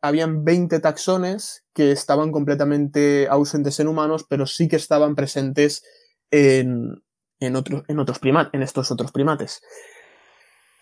habían 0.00 0.44
20 0.44 0.80
taxones 0.80 1.64
que 1.72 1.92
estaban 1.92 2.30
completamente 2.30 3.26
ausentes 3.28 3.80
en 3.80 3.88
humanos, 3.88 4.26
pero 4.28 4.46
sí 4.46 4.68
que 4.68 4.76
estaban 4.76 5.14
presentes 5.14 5.82
en, 6.30 7.02
en, 7.40 7.56
en, 7.88 7.98
otros 7.98 8.20
en 8.52 8.62
estos 8.62 8.90
otros 8.90 9.12
primates. 9.12 9.62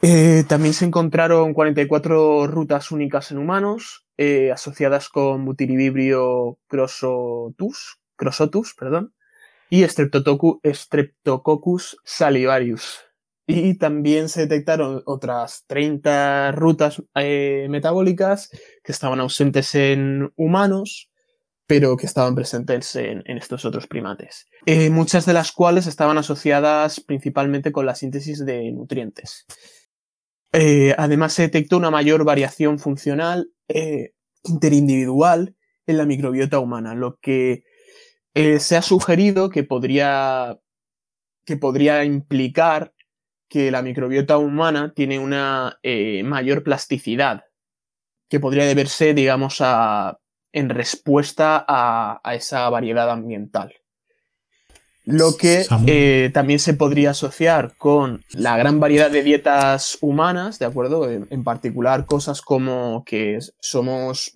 Eh, 0.05 0.43
también 0.49 0.75
se 0.75 0.85
encontraron 0.85 1.55
44 1.55 2.49
rutas 2.49 2.91
únicas 2.91 3.31
en 3.31 3.39
humanos, 3.39 4.05
eh, 4.17 4.51
asociadas 4.51 5.09
con 5.09 5.45
Butiribibrio 5.45 6.59
crossotus, 6.67 8.01
crossotus 8.17 8.75
perdón, 8.75 9.15
y 9.71 9.85
Streptococcus 9.85 11.99
salivarius. 12.05 13.12
Y 13.47 13.77
también 13.77 14.29
se 14.29 14.43
detectaron 14.43 15.03
otras 15.05 15.65
30 15.67 16.53
rutas 16.53 17.03
eh, 17.17 17.67
metabólicas 17.69 18.51
que 18.85 18.93
estaban 18.93 19.21
ausentes 19.21 19.75
en 19.75 20.33
humanos, 20.37 21.11
pero 21.67 21.97
que 21.97 22.07
estaban 22.07 22.35
presentes 22.35 22.95
en, 22.97 23.23
estos 23.27 23.65
otros 23.65 23.87
primates. 23.87 24.47
muchas 24.91 25.27
de 25.27 25.33
las 25.33 25.53
cuales 25.53 25.87
estaban 25.87 26.19
asociadas 26.19 27.01
principalmente 27.01 27.73
con 27.73 27.87
la 27.87 27.95
síntesis 27.95 28.45
de 28.45 28.71
nutrientes. 28.73 29.47
Eh, 30.53 30.95
además, 30.99 31.33
se 31.33 31.43
detectó 31.43 31.79
una 31.79 31.91
mayor 31.91 32.25
variación 32.25 32.79
funcional 32.79 33.51
eh, 33.69 34.13
interindividual 34.45 35.57
en 35.87 35.97
la 35.97 36.05
microbiota 36.05 36.59
humana, 36.59 36.95
lo 36.95 37.19
que 37.21 37.65
eh, 38.35 38.61
se 38.61 38.77
ha 38.77 38.83
sugerido 38.83 39.49
que 39.49 39.65
podría, 39.65 40.59
que 41.47 41.57
podría 41.57 42.05
implicar 42.05 42.93
que 43.53 43.71
la 43.71 43.83
microbiota 43.83 44.39
humana 44.39 44.95
tiene 44.97 45.19
una 45.19 45.79
mayor 46.25 46.63
plasticidad 46.63 47.45
que 48.31 48.41
podría 48.41 48.65
deberse, 48.65 49.13
digamos, 49.13 49.59
a, 49.61 50.19
en 50.53 50.71
respuesta 50.71 51.63
a, 51.69 52.19
a 52.25 52.35
esa 52.35 52.71
variedad 52.71 53.11
ambiental. 53.11 53.75
Lo 55.05 55.37
que 55.37 55.67
eh, 55.87 56.31
también 56.33 56.61
se 56.61 56.73
podría 56.73 57.11
asociar 57.11 57.77
con 57.77 58.25
la 58.31 58.57
gran 58.57 58.81
variedad 58.81 59.11
de 59.11 59.23
dietas 59.23 59.99
humanas, 60.01 60.59
¿de 60.59 60.65
acuerdo? 60.65 61.11
En, 61.11 61.27
en 61.29 61.45
particular 61.45 62.07
cosas 62.07 62.41
como 62.41 63.05
que 63.05 63.39
somos 63.61 64.33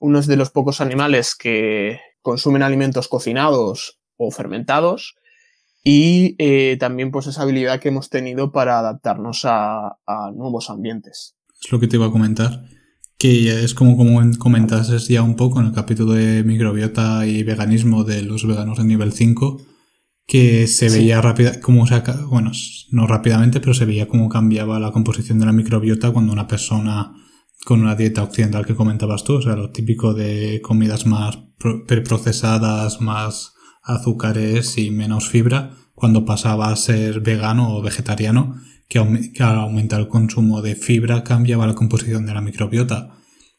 unos 0.00 0.26
de 0.26 0.36
los 0.36 0.50
pocos 0.50 0.80
animales 0.80 1.36
que 1.36 2.00
consumen 2.22 2.64
alimentos 2.64 3.06
cocinados 3.06 4.00
o 4.16 4.32
fermentados 4.32 5.14
y 5.88 6.34
eh, 6.38 6.76
también 6.80 7.12
pues 7.12 7.28
esa 7.28 7.42
habilidad 7.42 7.78
que 7.78 7.90
hemos 7.90 8.10
tenido 8.10 8.50
para 8.50 8.80
adaptarnos 8.80 9.44
a, 9.44 9.98
a 10.04 10.32
nuevos 10.34 10.68
ambientes. 10.68 11.36
Es 11.62 11.70
lo 11.70 11.78
que 11.78 11.86
te 11.86 11.94
iba 11.96 12.06
a 12.06 12.10
comentar. 12.10 12.64
Que 13.18 13.62
es 13.64 13.72
como, 13.72 13.96
como 13.96 14.20
comentases 14.38 15.06
ya 15.06 15.22
un 15.22 15.36
poco 15.36 15.60
en 15.60 15.66
el 15.66 15.72
capítulo 15.72 16.12
de 16.14 16.42
microbiota 16.42 17.24
y 17.24 17.44
veganismo 17.44 18.02
de 18.02 18.22
los 18.22 18.44
veganos 18.46 18.78
de 18.78 18.84
nivel 18.84 19.12
5, 19.12 19.62
que 20.26 20.66
se 20.66 20.90
Sí. 20.90 20.98
veía 20.98 21.22
rápida, 21.22 21.60
como 21.60 21.86
se 21.86 21.94
aca- 21.94 22.26
bueno, 22.28 22.50
no 22.90 23.06
rápidamente, 23.06 23.60
pero 23.60 23.72
se 23.72 23.84
veía 23.84 24.08
cómo 24.08 24.28
cambiaba 24.28 24.80
la 24.80 24.90
composición 24.90 25.38
de 25.38 25.46
la 25.46 25.52
microbiota 25.52 26.10
cuando 26.10 26.32
una 26.32 26.48
persona 26.48 27.12
con 27.64 27.80
una 27.80 27.94
dieta 27.94 28.24
occidental 28.24 28.66
que 28.66 28.74
comentabas 28.74 29.22
tú, 29.24 29.36
o 29.36 29.42
sea, 29.42 29.54
lo 29.56 29.70
típico 29.70 30.12
de 30.14 30.60
comidas 30.62 31.06
más 31.06 31.38
pro- 31.58 31.86
preprocesadas, 31.86 33.00
más 33.00 33.54
azúcares 33.86 34.76
y 34.78 34.90
menos 34.90 35.28
fibra, 35.28 35.70
cuando 35.94 36.24
pasaba 36.24 36.70
a 36.70 36.76
ser 36.76 37.20
vegano 37.20 37.74
o 37.76 37.82
vegetariano, 37.82 38.56
que, 38.88 38.98
al 38.98 39.58
aumentar 39.58 40.00
el 40.00 40.08
consumo 40.08 40.62
de 40.62 40.74
fibra 40.74 41.24
cambiaba 41.24 41.66
la 41.66 41.74
composición 41.74 42.26
de 42.26 42.34
la 42.34 42.40
microbiota. 42.40 43.16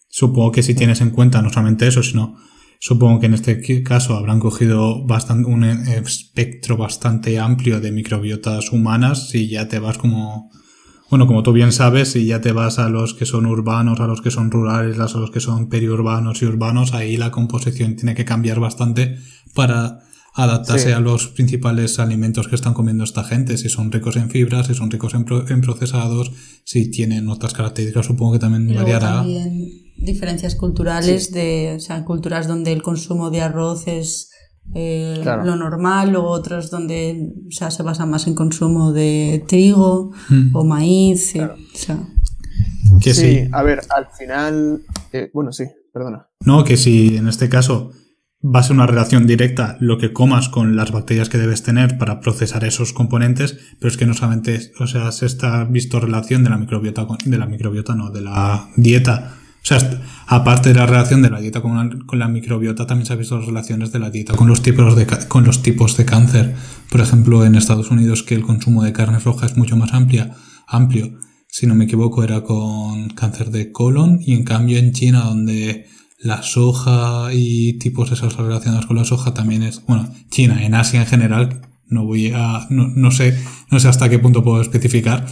Supongo 0.09 0.51
que 0.51 0.63
si 0.63 0.75
tienes 0.75 1.01
en 1.01 1.11
cuenta 1.11 1.41
no 1.41 1.49
solamente 1.49 1.87
eso, 1.87 2.03
sino 2.03 2.37
supongo 2.79 3.19
que 3.19 3.25
en 3.25 3.33
este 3.33 3.83
caso 3.83 4.15
habrán 4.15 4.39
cogido 4.39 5.05
bastante, 5.05 5.49
un 5.49 5.63
eh, 5.63 5.97
espectro 5.97 6.77
bastante 6.77 7.39
amplio 7.39 7.79
de 7.79 7.91
microbiotas 7.91 8.71
humanas 8.71 9.33
y 9.33 9.49
ya 9.49 9.67
te 9.67 9.79
vas 9.79 9.97
como, 9.97 10.51
bueno, 11.09 11.27
como 11.27 11.43
tú 11.43 11.51
bien 11.51 11.71
sabes, 11.71 12.11
si 12.11 12.25
ya 12.25 12.39
te 12.39 12.51
vas 12.51 12.79
a 12.79 12.89
los 12.89 13.13
que 13.13 13.25
son 13.25 13.45
urbanos, 13.45 13.99
a 13.99 14.07
los 14.07 14.21
que 14.21 14.31
son 14.31 14.51
rurales, 14.51 14.99
a 14.99 15.17
los 15.17 15.31
que 15.31 15.39
son 15.39 15.69
periurbanos 15.69 16.41
y 16.41 16.45
urbanos, 16.45 16.93
ahí 16.93 17.17
la 17.17 17.31
composición 17.31 17.95
tiene 17.95 18.15
que 18.15 18.25
cambiar 18.25 18.59
bastante 18.59 19.17
para 19.53 19.99
adaptarse 20.43 20.87
Sí. 20.87 20.91
a 20.93 20.99
los 20.99 21.27
principales 21.27 21.99
alimentos 21.99 22.47
que 22.47 22.55
están 22.55 22.73
comiendo 22.73 23.03
esta 23.03 23.23
gente, 23.23 23.57
si 23.57 23.69
son 23.69 23.91
ricos 23.91 24.15
en 24.17 24.29
fibras, 24.29 24.67
si 24.67 24.73
son 24.75 24.89
ricos 24.91 25.13
en, 25.15 25.25
pro- 25.25 25.47
en 25.49 25.61
procesados, 25.61 26.31
si 26.63 26.89
tienen 26.91 27.27
otras 27.29 27.53
características, 27.53 28.05
supongo 28.05 28.33
que 28.33 28.39
también 28.39 28.65
luego 28.65 28.81
variará. 28.81 29.15
también 29.17 29.69
diferencias 29.97 30.53
culturales 30.55 31.31
de, 31.31 31.73
o 31.77 31.79
sea, 31.79 32.05
culturas 32.05 32.47
donde 32.47 32.71
el 32.71 32.81
consumo 32.83 33.29
de 33.31 33.41
arroz 33.41 33.87
es 33.87 34.29
eh, 34.75 35.17
Claro. 35.23 35.45
lo 35.45 35.55
normal, 35.55 36.11
luego 36.11 36.27
otras 36.29 36.69
donde 36.69 37.31
o 37.47 37.51
sea, 37.51 37.71
se 37.71 37.83
basa 37.83 38.05
más 38.05 38.27
en 38.27 38.35
consumo 38.35 38.91
de 38.91 39.43
trigo 39.47 40.11
Mm. 40.29 40.55
o 40.55 40.63
maíz. 40.65 41.35
eh, 41.35 41.41
o 41.45 41.55
sea, 41.77 41.97
Que 43.01 43.13
sí, 43.13 43.21
sí. 43.21 43.49
a 43.51 43.63
ver, 43.63 43.79
al 43.95 44.07
final. 44.17 44.81
eh, 45.13 45.29
bueno, 45.33 45.51
sí, 45.53 45.63
perdona. 45.93 46.27
No, 46.45 46.63
que 46.63 46.75
si 46.77 47.15
en 47.17 47.27
este 47.29 47.47
caso 47.49 47.91
va 48.43 48.59
a 48.59 48.63
ser 48.63 48.75
una 48.75 48.85
relación 48.85 49.25
directa 49.25 49.77
lo 49.79 49.97
que 49.97 50.13
comas 50.13 50.49
con 50.49 50.75
las 50.75 50.91
bacterias 50.91 51.29
que 51.29 51.37
debes 51.37 51.63
tener 51.63 51.97
para 51.97 52.19
procesar 52.19 52.63
esos 52.63 52.93
componentes, 52.93 53.57
pero 53.79 53.89
es 53.89 53.97
que 53.97 54.05
no 54.05 54.13
solamente, 54.13 54.71
o 54.79 54.87
sea, 54.87 55.11
se 55.11 55.25
está 55.25 55.63
visto 55.63 55.99
relación 55.99 56.43
de 56.43 56.51
la 56.51 56.57
microbiota 56.57 57.07
con, 57.07 57.17
de 57.23 57.37
la 57.37 57.47
microbiota, 57.47 57.95
no, 57.95 58.11
de 58.11 58.21
la 58.21 58.69
dieta. 58.75 59.33
O 59.63 59.65
sea, 59.67 59.79
aparte 60.27 60.69
de 60.69 60.75
la 60.75 60.85
relación 60.85 61.21
de 61.21 61.29
la 61.29 61.41
dieta 61.41 61.61
con 61.61 61.75
la, 61.75 62.05
con 62.05 62.19
la 62.19 62.27
microbiota, 62.27 62.85
también 62.85 63.05
se 63.05 63.13
han 63.13 63.19
visto 63.19 63.37
las 63.37 63.47
relaciones 63.47 63.91
de 63.91 63.99
la 63.99 64.11
dieta 64.11 64.33
con 64.35 64.47
los 64.47 64.61
tipos 64.61 64.95
de 64.95 65.07
con 65.27 65.43
los 65.43 65.63
tipos 65.63 65.97
de 65.97 66.05
cáncer. 66.05 66.55
Por 66.89 67.01
ejemplo, 67.01 67.43
en 67.43 67.55
Estados 67.55 67.91
Unidos 67.91 68.23
que 68.23 68.35
el 68.35 68.43
consumo 68.43 68.83
de 68.83 68.93
carne 68.93 69.19
roja 69.19 69.47
es 69.47 69.57
mucho 69.57 69.75
más 69.75 69.93
amplia, 69.93 70.35
amplio. 70.67 71.17
Si 71.49 71.65
no 71.65 71.75
me 71.75 71.85
equivoco, 71.85 72.23
era 72.23 72.41
con 72.43 73.09
cáncer 73.09 73.49
de 73.49 73.71
colon 73.71 74.19
y 74.21 74.35
en 74.35 74.43
cambio 74.43 74.77
en 74.77 74.93
China 74.93 75.23
donde 75.23 75.87
la 76.17 76.41
soja 76.43 77.29
y 77.31 77.73
tipos 77.79 78.11
esos 78.11 78.35
relacionados 78.37 78.85
con 78.85 78.97
la 78.97 79.05
soja 79.05 79.33
también 79.33 79.63
es, 79.63 79.85
bueno, 79.85 80.11
China, 80.29 80.63
en 80.65 80.73
Asia 80.73 81.01
en 81.01 81.07
general, 81.07 81.61
no 81.87 82.05
voy 82.05 82.31
a, 82.33 82.67
no, 82.69 82.87
no 82.87 83.11
sé, 83.11 83.37
no 83.71 83.79
sé 83.79 83.87
hasta 83.87 84.09
qué 84.09 84.19
punto 84.19 84.43
puedo 84.43 84.61
especificar, 84.61 85.25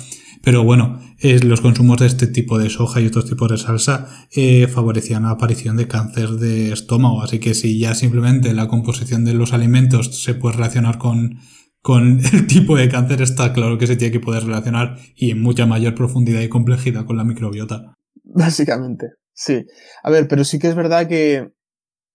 pero 0.43 0.63
bueno, 0.63 1.00
es, 1.19 1.43
los 1.43 1.60
consumos 1.60 1.98
de 1.98 2.06
este 2.06 2.28
tipo 2.28 2.60
de 2.60 2.69
soja 2.69 3.02
y 3.02 3.08
otros 3.08 3.26
tipos 3.26 3.50
de 3.50 3.58
salsa 3.58 4.28
eh, 4.32 4.67
favorecían 4.67 5.24
la 5.24 5.32
aparición 5.32 5.76
de 5.76 5.88
cáncer 5.88 6.32
de 6.32 6.71
estómago, 6.71 7.24
así 7.24 7.39
que 7.39 7.56
si 7.56 7.80
ya 7.80 7.95
simplemente 7.95 8.54
la 8.54 8.67
composición 8.67 9.26
de 9.26 9.34
los 9.34 9.54
alimentos 9.54 10.21
se 10.21 10.36
puede 10.36 10.58
relacionar 10.58 11.00
con, 11.00 11.39
con 11.82 12.19
el 12.34 12.45
tipo 12.45 12.78
de 12.78 12.89
cáncer, 12.89 13.24
está 13.24 13.54
claro 13.54 13.80
que 13.80 13.88
se 13.88 13.95
tiene 13.95 14.12
que 14.12 14.19
poder 14.19 14.45
relacionar 14.45 15.00
y 15.15 15.32
en 15.32 15.41
mucha 15.41 15.65
mayor 15.65 15.95
profundidad 15.95 16.41
y 16.41 16.50
complejidad 16.50 17.06
con 17.06 17.17
la 17.17 17.24
microbiota. 17.24 17.95
Básicamente, 18.24 19.08
sí. 19.36 19.65
A 20.04 20.12
ver, 20.12 20.28
pero 20.30 20.45
sí 20.45 20.60
que 20.60 20.69
es 20.69 20.76
verdad 20.76 21.08
que. 21.10 21.52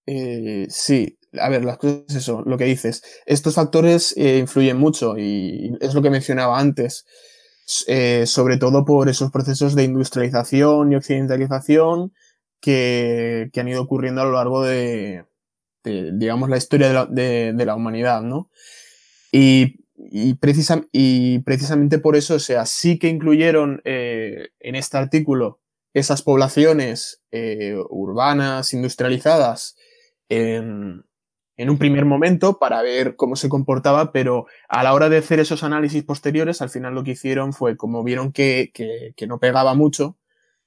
eh, 0.06 0.66
sí, 0.70 1.18
a 1.40 1.50
ver, 1.50 1.64
las 1.64 1.78
cosas 1.78 2.04
es 2.08 2.16
eso, 2.16 2.42
lo 2.46 2.58
que 2.58 2.64
dices. 2.66 3.02
Estos 3.26 3.56
factores 3.56 4.14
eh, 4.18 4.38
influyen 4.38 4.78
mucho 4.78 5.18
y 5.18 5.76
es 5.82 5.94
lo 5.94 6.02
que 6.02 6.10
mencionaba 6.10 6.58
antes. 6.60 7.06
Eh, 7.88 8.26
sobre 8.26 8.58
todo 8.58 8.84
por 8.84 9.08
esos 9.08 9.30
procesos 9.32 9.74
de 9.76 9.84
industrialización 9.84 10.92
y 10.92 10.96
occidentalización 10.96 12.12
que, 12.60 13.50
que 13.52 13.60
han 13.60 13.68
ido 13.68 13.82
ocurriendo 13.82 14.22
a 14.22 14.24
lo 14.26 14.32
largo 14.32 14.64
de, 14.64 15.24
de, 15.84 16.12
digamos, 16.14 16.50
la 16.50 16.58
historia 16.58 16.88
de 16.88 16.94
la, 16.94 17.06
de, 17.06 17.66
la 17.66 17.76
humanidad, 17.76 18.22
¿no? 18.22 18.50
Y, 19.32 19.76
y, 19.96 20.36
y 20.92 21.38
precisamente 21.40 21.98
por 22.00 22.16
eso, 22.16 22.36
o 22.36 22.40
sea, 22.40 22.66
sí 22.66 22.98
que 22.98 23.08
incluyeron 23.08 23.80
en 23.84 24.74
este 24.74 24.98
artículo 24.98 25.60
esas 25.94 26.22
poblaciones 26.22 27.22
eh, 27.30 27.76
urbanas, 27.88 28.72
industrializadas, 28.72 29.76
en, 30.28 31.04
un 31.58 31.78
primer 31.78 32.06
momento 32.06 32.58
para 32.58 32.80
ver 32.80 33.16
cómo 33.16 33.36
se 33.36 33.50
comportaba, 33.50 34.12
pero 34.12 34.46
a 34.68 34.82
la 34.82 34.94
hora 34.94 35.10
de 35.10 35.18
hacer 35.18 35.40
esos 35.40 35.62
análisis 35.62 36.02
posteriores, 36.04 36.62
al 36.62 36.70
final 36.70 36.94
lo 36.94 37.04
que 37.04 37.10
hicieron 37.10 37.52
fue, 37.52 37.76
como 37.76 38.02
vieron 38.02 38.32
que, 38.32 38.70
que 38.74 39.26
no 39.26 39.38
pegaba 39.38 39.74
mucho, 39.74 40.16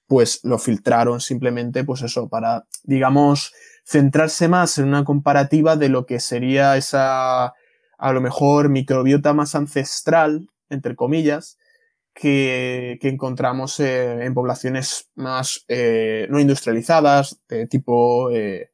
pues 0.08 0.42
lo 0.44 0.60
filtraron 0.60 1.20
simplemente, 1.20 1.84
pues 1.84 2.02
eso, 2.04 2.30
para, 2.30 2.66
digamos, 2.84 3.54
centrarse 3.86 4.48
más 4.48 4.78
en 4.78 4.88
una 4.88 5.04
comparativa 5.04 5.76
de 5.76 5.90
lo 5.90 6.06
que 6.06 6.20
sería 6.20 6.78
esa, 6.78 7.46
a 7.46 8.14
lo 8.14 8.22
mejor, 8.22 8.70
microbiota 8.70 9.34
más 9.34 9.56
ancestral, 9.56 10.48
entre 10.70 10.96
comillas, 10.96 11.58
que, 12.14 13.00
encontramos 13.02 13.80
eh, 13.80 14.24
en 14.26 14.34
poblaciones 14.34 15.10
más 15.16 15.66
eh, 15.68 16.28
no 16.30 16.40
industrializadas, 16.40 17.42
de 17.48 17.68
tipo 17.68 18.30
eh, 18.32 18.72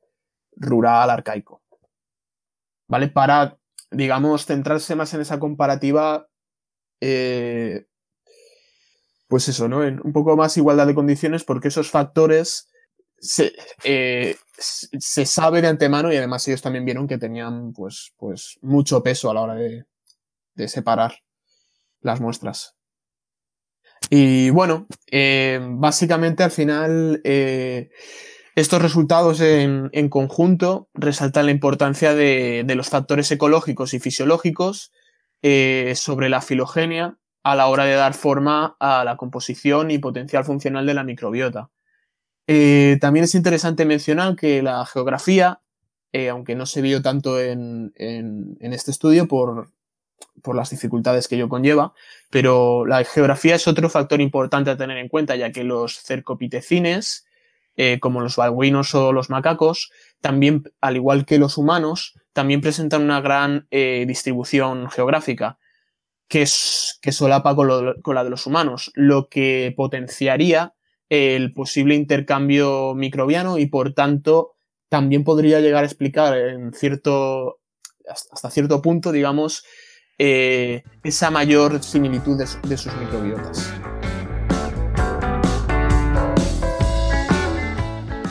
rural, 0.56 1.10
arcaico. 1.10 1.62
¿Vale? 2.88 3.08
Para, 3.10 3.58
digamos, 3.92 4.46
centrarse 4.46 4.96
más 4.96 5.14
en 5.14 5.22
esa 5.22 5.40
comparativa, 5.40 6.28
pues 9.28 9.48
eso, 9.48 9.70
¿no? 9.70 9.84
En 9.84 10.02
un 10.04 10.12
poco 10.12 10.36
más 10.36 10.58
igualdad 10.58 10.88
de 10.88 10.96
condiciones, 10.96 11.44
porque 11.44 11.68
esos 11.70 11.90
factores 11.92 12.68
se, 13.20 13.54
se 13.82 15.26
sabe 15.26 15.62
de 15.62 15.68
antemano 15.68 16.12
y 16.12 16.18
además 16.18 16.48
ellos 16.48 16.62
también 16.64 16.84
vieron 16.84 17.08
que 17.08 17.20
tenían, 17.20 17.74
pues, 17.74 18.14
pues, 18.18 18.58
mucho 18.62 19.04
peso 19.04 19.30
a 19.30 19.36
la 19.36 19.42
hora 19.42 19.56
de, 19.56 19.86
de 20.56 20.68
separar 20.68 21.14
las 22.02 22.20
muestras. 22.20 22.79
Y 24.10 24.50
bueno, 24.50 24.88
eh, 25.12 25.60
básicamente 25.62 26.44
al 26.44 26.52
final 26.52 27.22
eh, 27.24 27.90
estos 28.56 28.82
resultados 28.82 29.40
en, 29.42 29.90
en, 29.94 30.10
conjunto 30.10 30.90
resaltan 30.94 31.46
la 31.46 31.52
importancia 31.52 32.16
de, 32.16 32.64
de, 32.66 32.76
los 32.76 32.90
factores 32.90 33.32
ecológicos 33.32 33.94
y 33.94 34.00
fisiológicos 34.00 34.92
eh, 35.44 35.94
sobre 35.96 36.30
la 36.30 36.42
filogenia 36.42 37.18
a 37.44 37.56
la 37.56 37.68
hora 37.68 37.86
de 37.86 37.94
dar 37.94 38.14
forma 38.14 38.76
a 38.80 39.04
la 39.04 39.16
composición 39.16 39.92
y 39.92 40.00
potencial 40.00 40.44
funcional 40.44 40.86
de 40.86 40.94
la 40.94 41.04
microbiota. 41.04 41.70
También 43.00 43.26
es 43.26 43.36
interesante 43.36 43.86
mencionar 43.86 44.36
que 44.36 44.64
la 44.64 44.84
geografía, 44.88 45.62
aunque 46.32 46.56
no 46.56 46.66
se 46.66 46.82
vio 46.82 47.04
tanto 47.04 47.40
en, 47.40 47.94
en 47.96 48.74
este 48.74 48.90
estudio 48.90 49.28
por, 49.28 49.70
por 50.42 50.56
las 50.56 50.70
dificultades 50.70 51.28
que 51.28 51.36
ello 51.36 51.50
conlleva, 51.50 51.94
pero 52.30 52.86
la 52.86 53.04
geografía 53.04 53.56
es 53.56 53.68
otro 53.68 53.90
factor 53.90 54.22
importante 54.22 54.72
a 54.72 54.78
tener 54.78 54.98
en 54.98 55.10
cuenta, 55.10 55.36
ya 55.36 55.52
que 55.52 55.64
los 55.64 56.02
cercopitecines, 56.02 57.26
eh, 57.76 58.00
como 58.00 58.22
los 58.22 58.36
babuinos 58.36 58.96
o 58.96 59.14
los 59.14 59.30
macacos, 59.30 59.92
también, 60.22 60.64
al 60.82 60.96
igual 60.96 61.26
que 61.26 61.40
los 61.40 61.58
humanos, 61.58 62.18
también 62.34 62.62
presentan 62.62 63.04
una 63.04 63.22
gran 63.22 63.68
eh, 63.72 64.06
distribución 64.08 64.90
geográfica, 64.90 65.58
que, 66.28 66.44
es, 66.44 67.00
que 67.02 67.12
solapa 67.12 67.56
con, 67.56 68.02
con, 68.02 68.16
la 68.16 68.24
de 68.24 68.30
los 68.30 68.46
humanos, 68.46 68.92
lo 68.96 69.30
que 69.30 69.74
potenciaría 69.76 70.74
el 71.10 71.54
posible 71.54 71.96
intercambio 71.96 72.94
microbiano 72.94 73.58
y 73.58 73.66
por 73.66 73.94
tanto 73.94 74.54
también 74.90 75.24
podría 75.24 75.60
llegar 75.60 75.84
a 75.84 75.88
explicar 75.88 76.38
en 76.38 76.74
cierto, 76.74 77.60
hasta 78.08 78.50
cierto 78.50 78.82
punto, 78.82 79.12
digamos, 79.12 79.64
eh, 80.22 80.84
esa 81.02 81.32
mayor 81.32 81.82
similitud 81.82 82.38
de, 82.38 82.78
sus 82.78 82.94
microbiotas. 82.98 83.74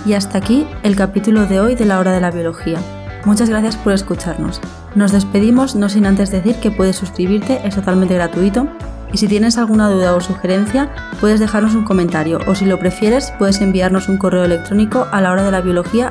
Y 0.05 0.13
hasta 0.13 0.39
aquí 0.39 0.67
el 0.83 0.97
capítulo 0.97 1.47
de 1.47 1.61
hoy 1.61 1.75
de 1.75 1.87
la 1.87 1.99
hora 1.99 2.13
de 2.13 2.21
la 2.21 2.31
biología. 2.31 2.79
Muchas 3.25 3.49
gracias 3.49 3.77
por 3.77 3.95
escucharnos. 3.95 4.61
Nos 4.95 5.13
despedimos 5.13 5.75
no 5.75 5.89
sin 5.89 6.07
antes 6.07 6.31
decir 6.31 6.57
que 6.57 6.71
puedes 6.71 6.97
suscribirte, 6.97 7.61
es 7.65 7.75
totalmente 7.75 8.15
gratuito. 8.15 8.69
Y 9.13 9.17
si 9.17 9.27
tienes 9.27 9.57
alguna 9.57 9.89
duda 9.89 10.15
o 10.15 10.21
sugerencia, 10.21 10.93
puedes 11.21 11.41
dejarnos 11.41 11.75
un 11.75 11.85
comentario 11.85 12.39
o 12.47 12.55
si 12.55 12.67
lo 12.67 12.79
prefieres, 12.79 13.33
puedes 13.39 13.63
enviarnos 13.63 14.11
un 14.11 14.19
correo 14.19 14.45
electrónico 14.45 15.07
a 15.11 15.23
la 15.23 15.33
hora 15.33 15.43
de 15.43 15.51
la 15.51 15.63
biología 15.63 16.09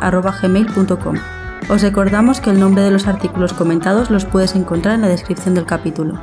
Os 1.69 1.82
recordamos 1.82 2.39
que 2.39 2.49
el 2.49 2.62
nombre 2.62 2.82
de 2.82 2.91
los 2.91 3.08
artículos 3.08 3.51
comentados 3.51 4.10
los 4.10 4.23
puedes 4.23 4.56
encontrar 4.56 4.95
en 4.95 5.01
la 5.01 5.10
descripción 5.10 5.53
del 5.53 5.65
capítulo. 5.65 6.17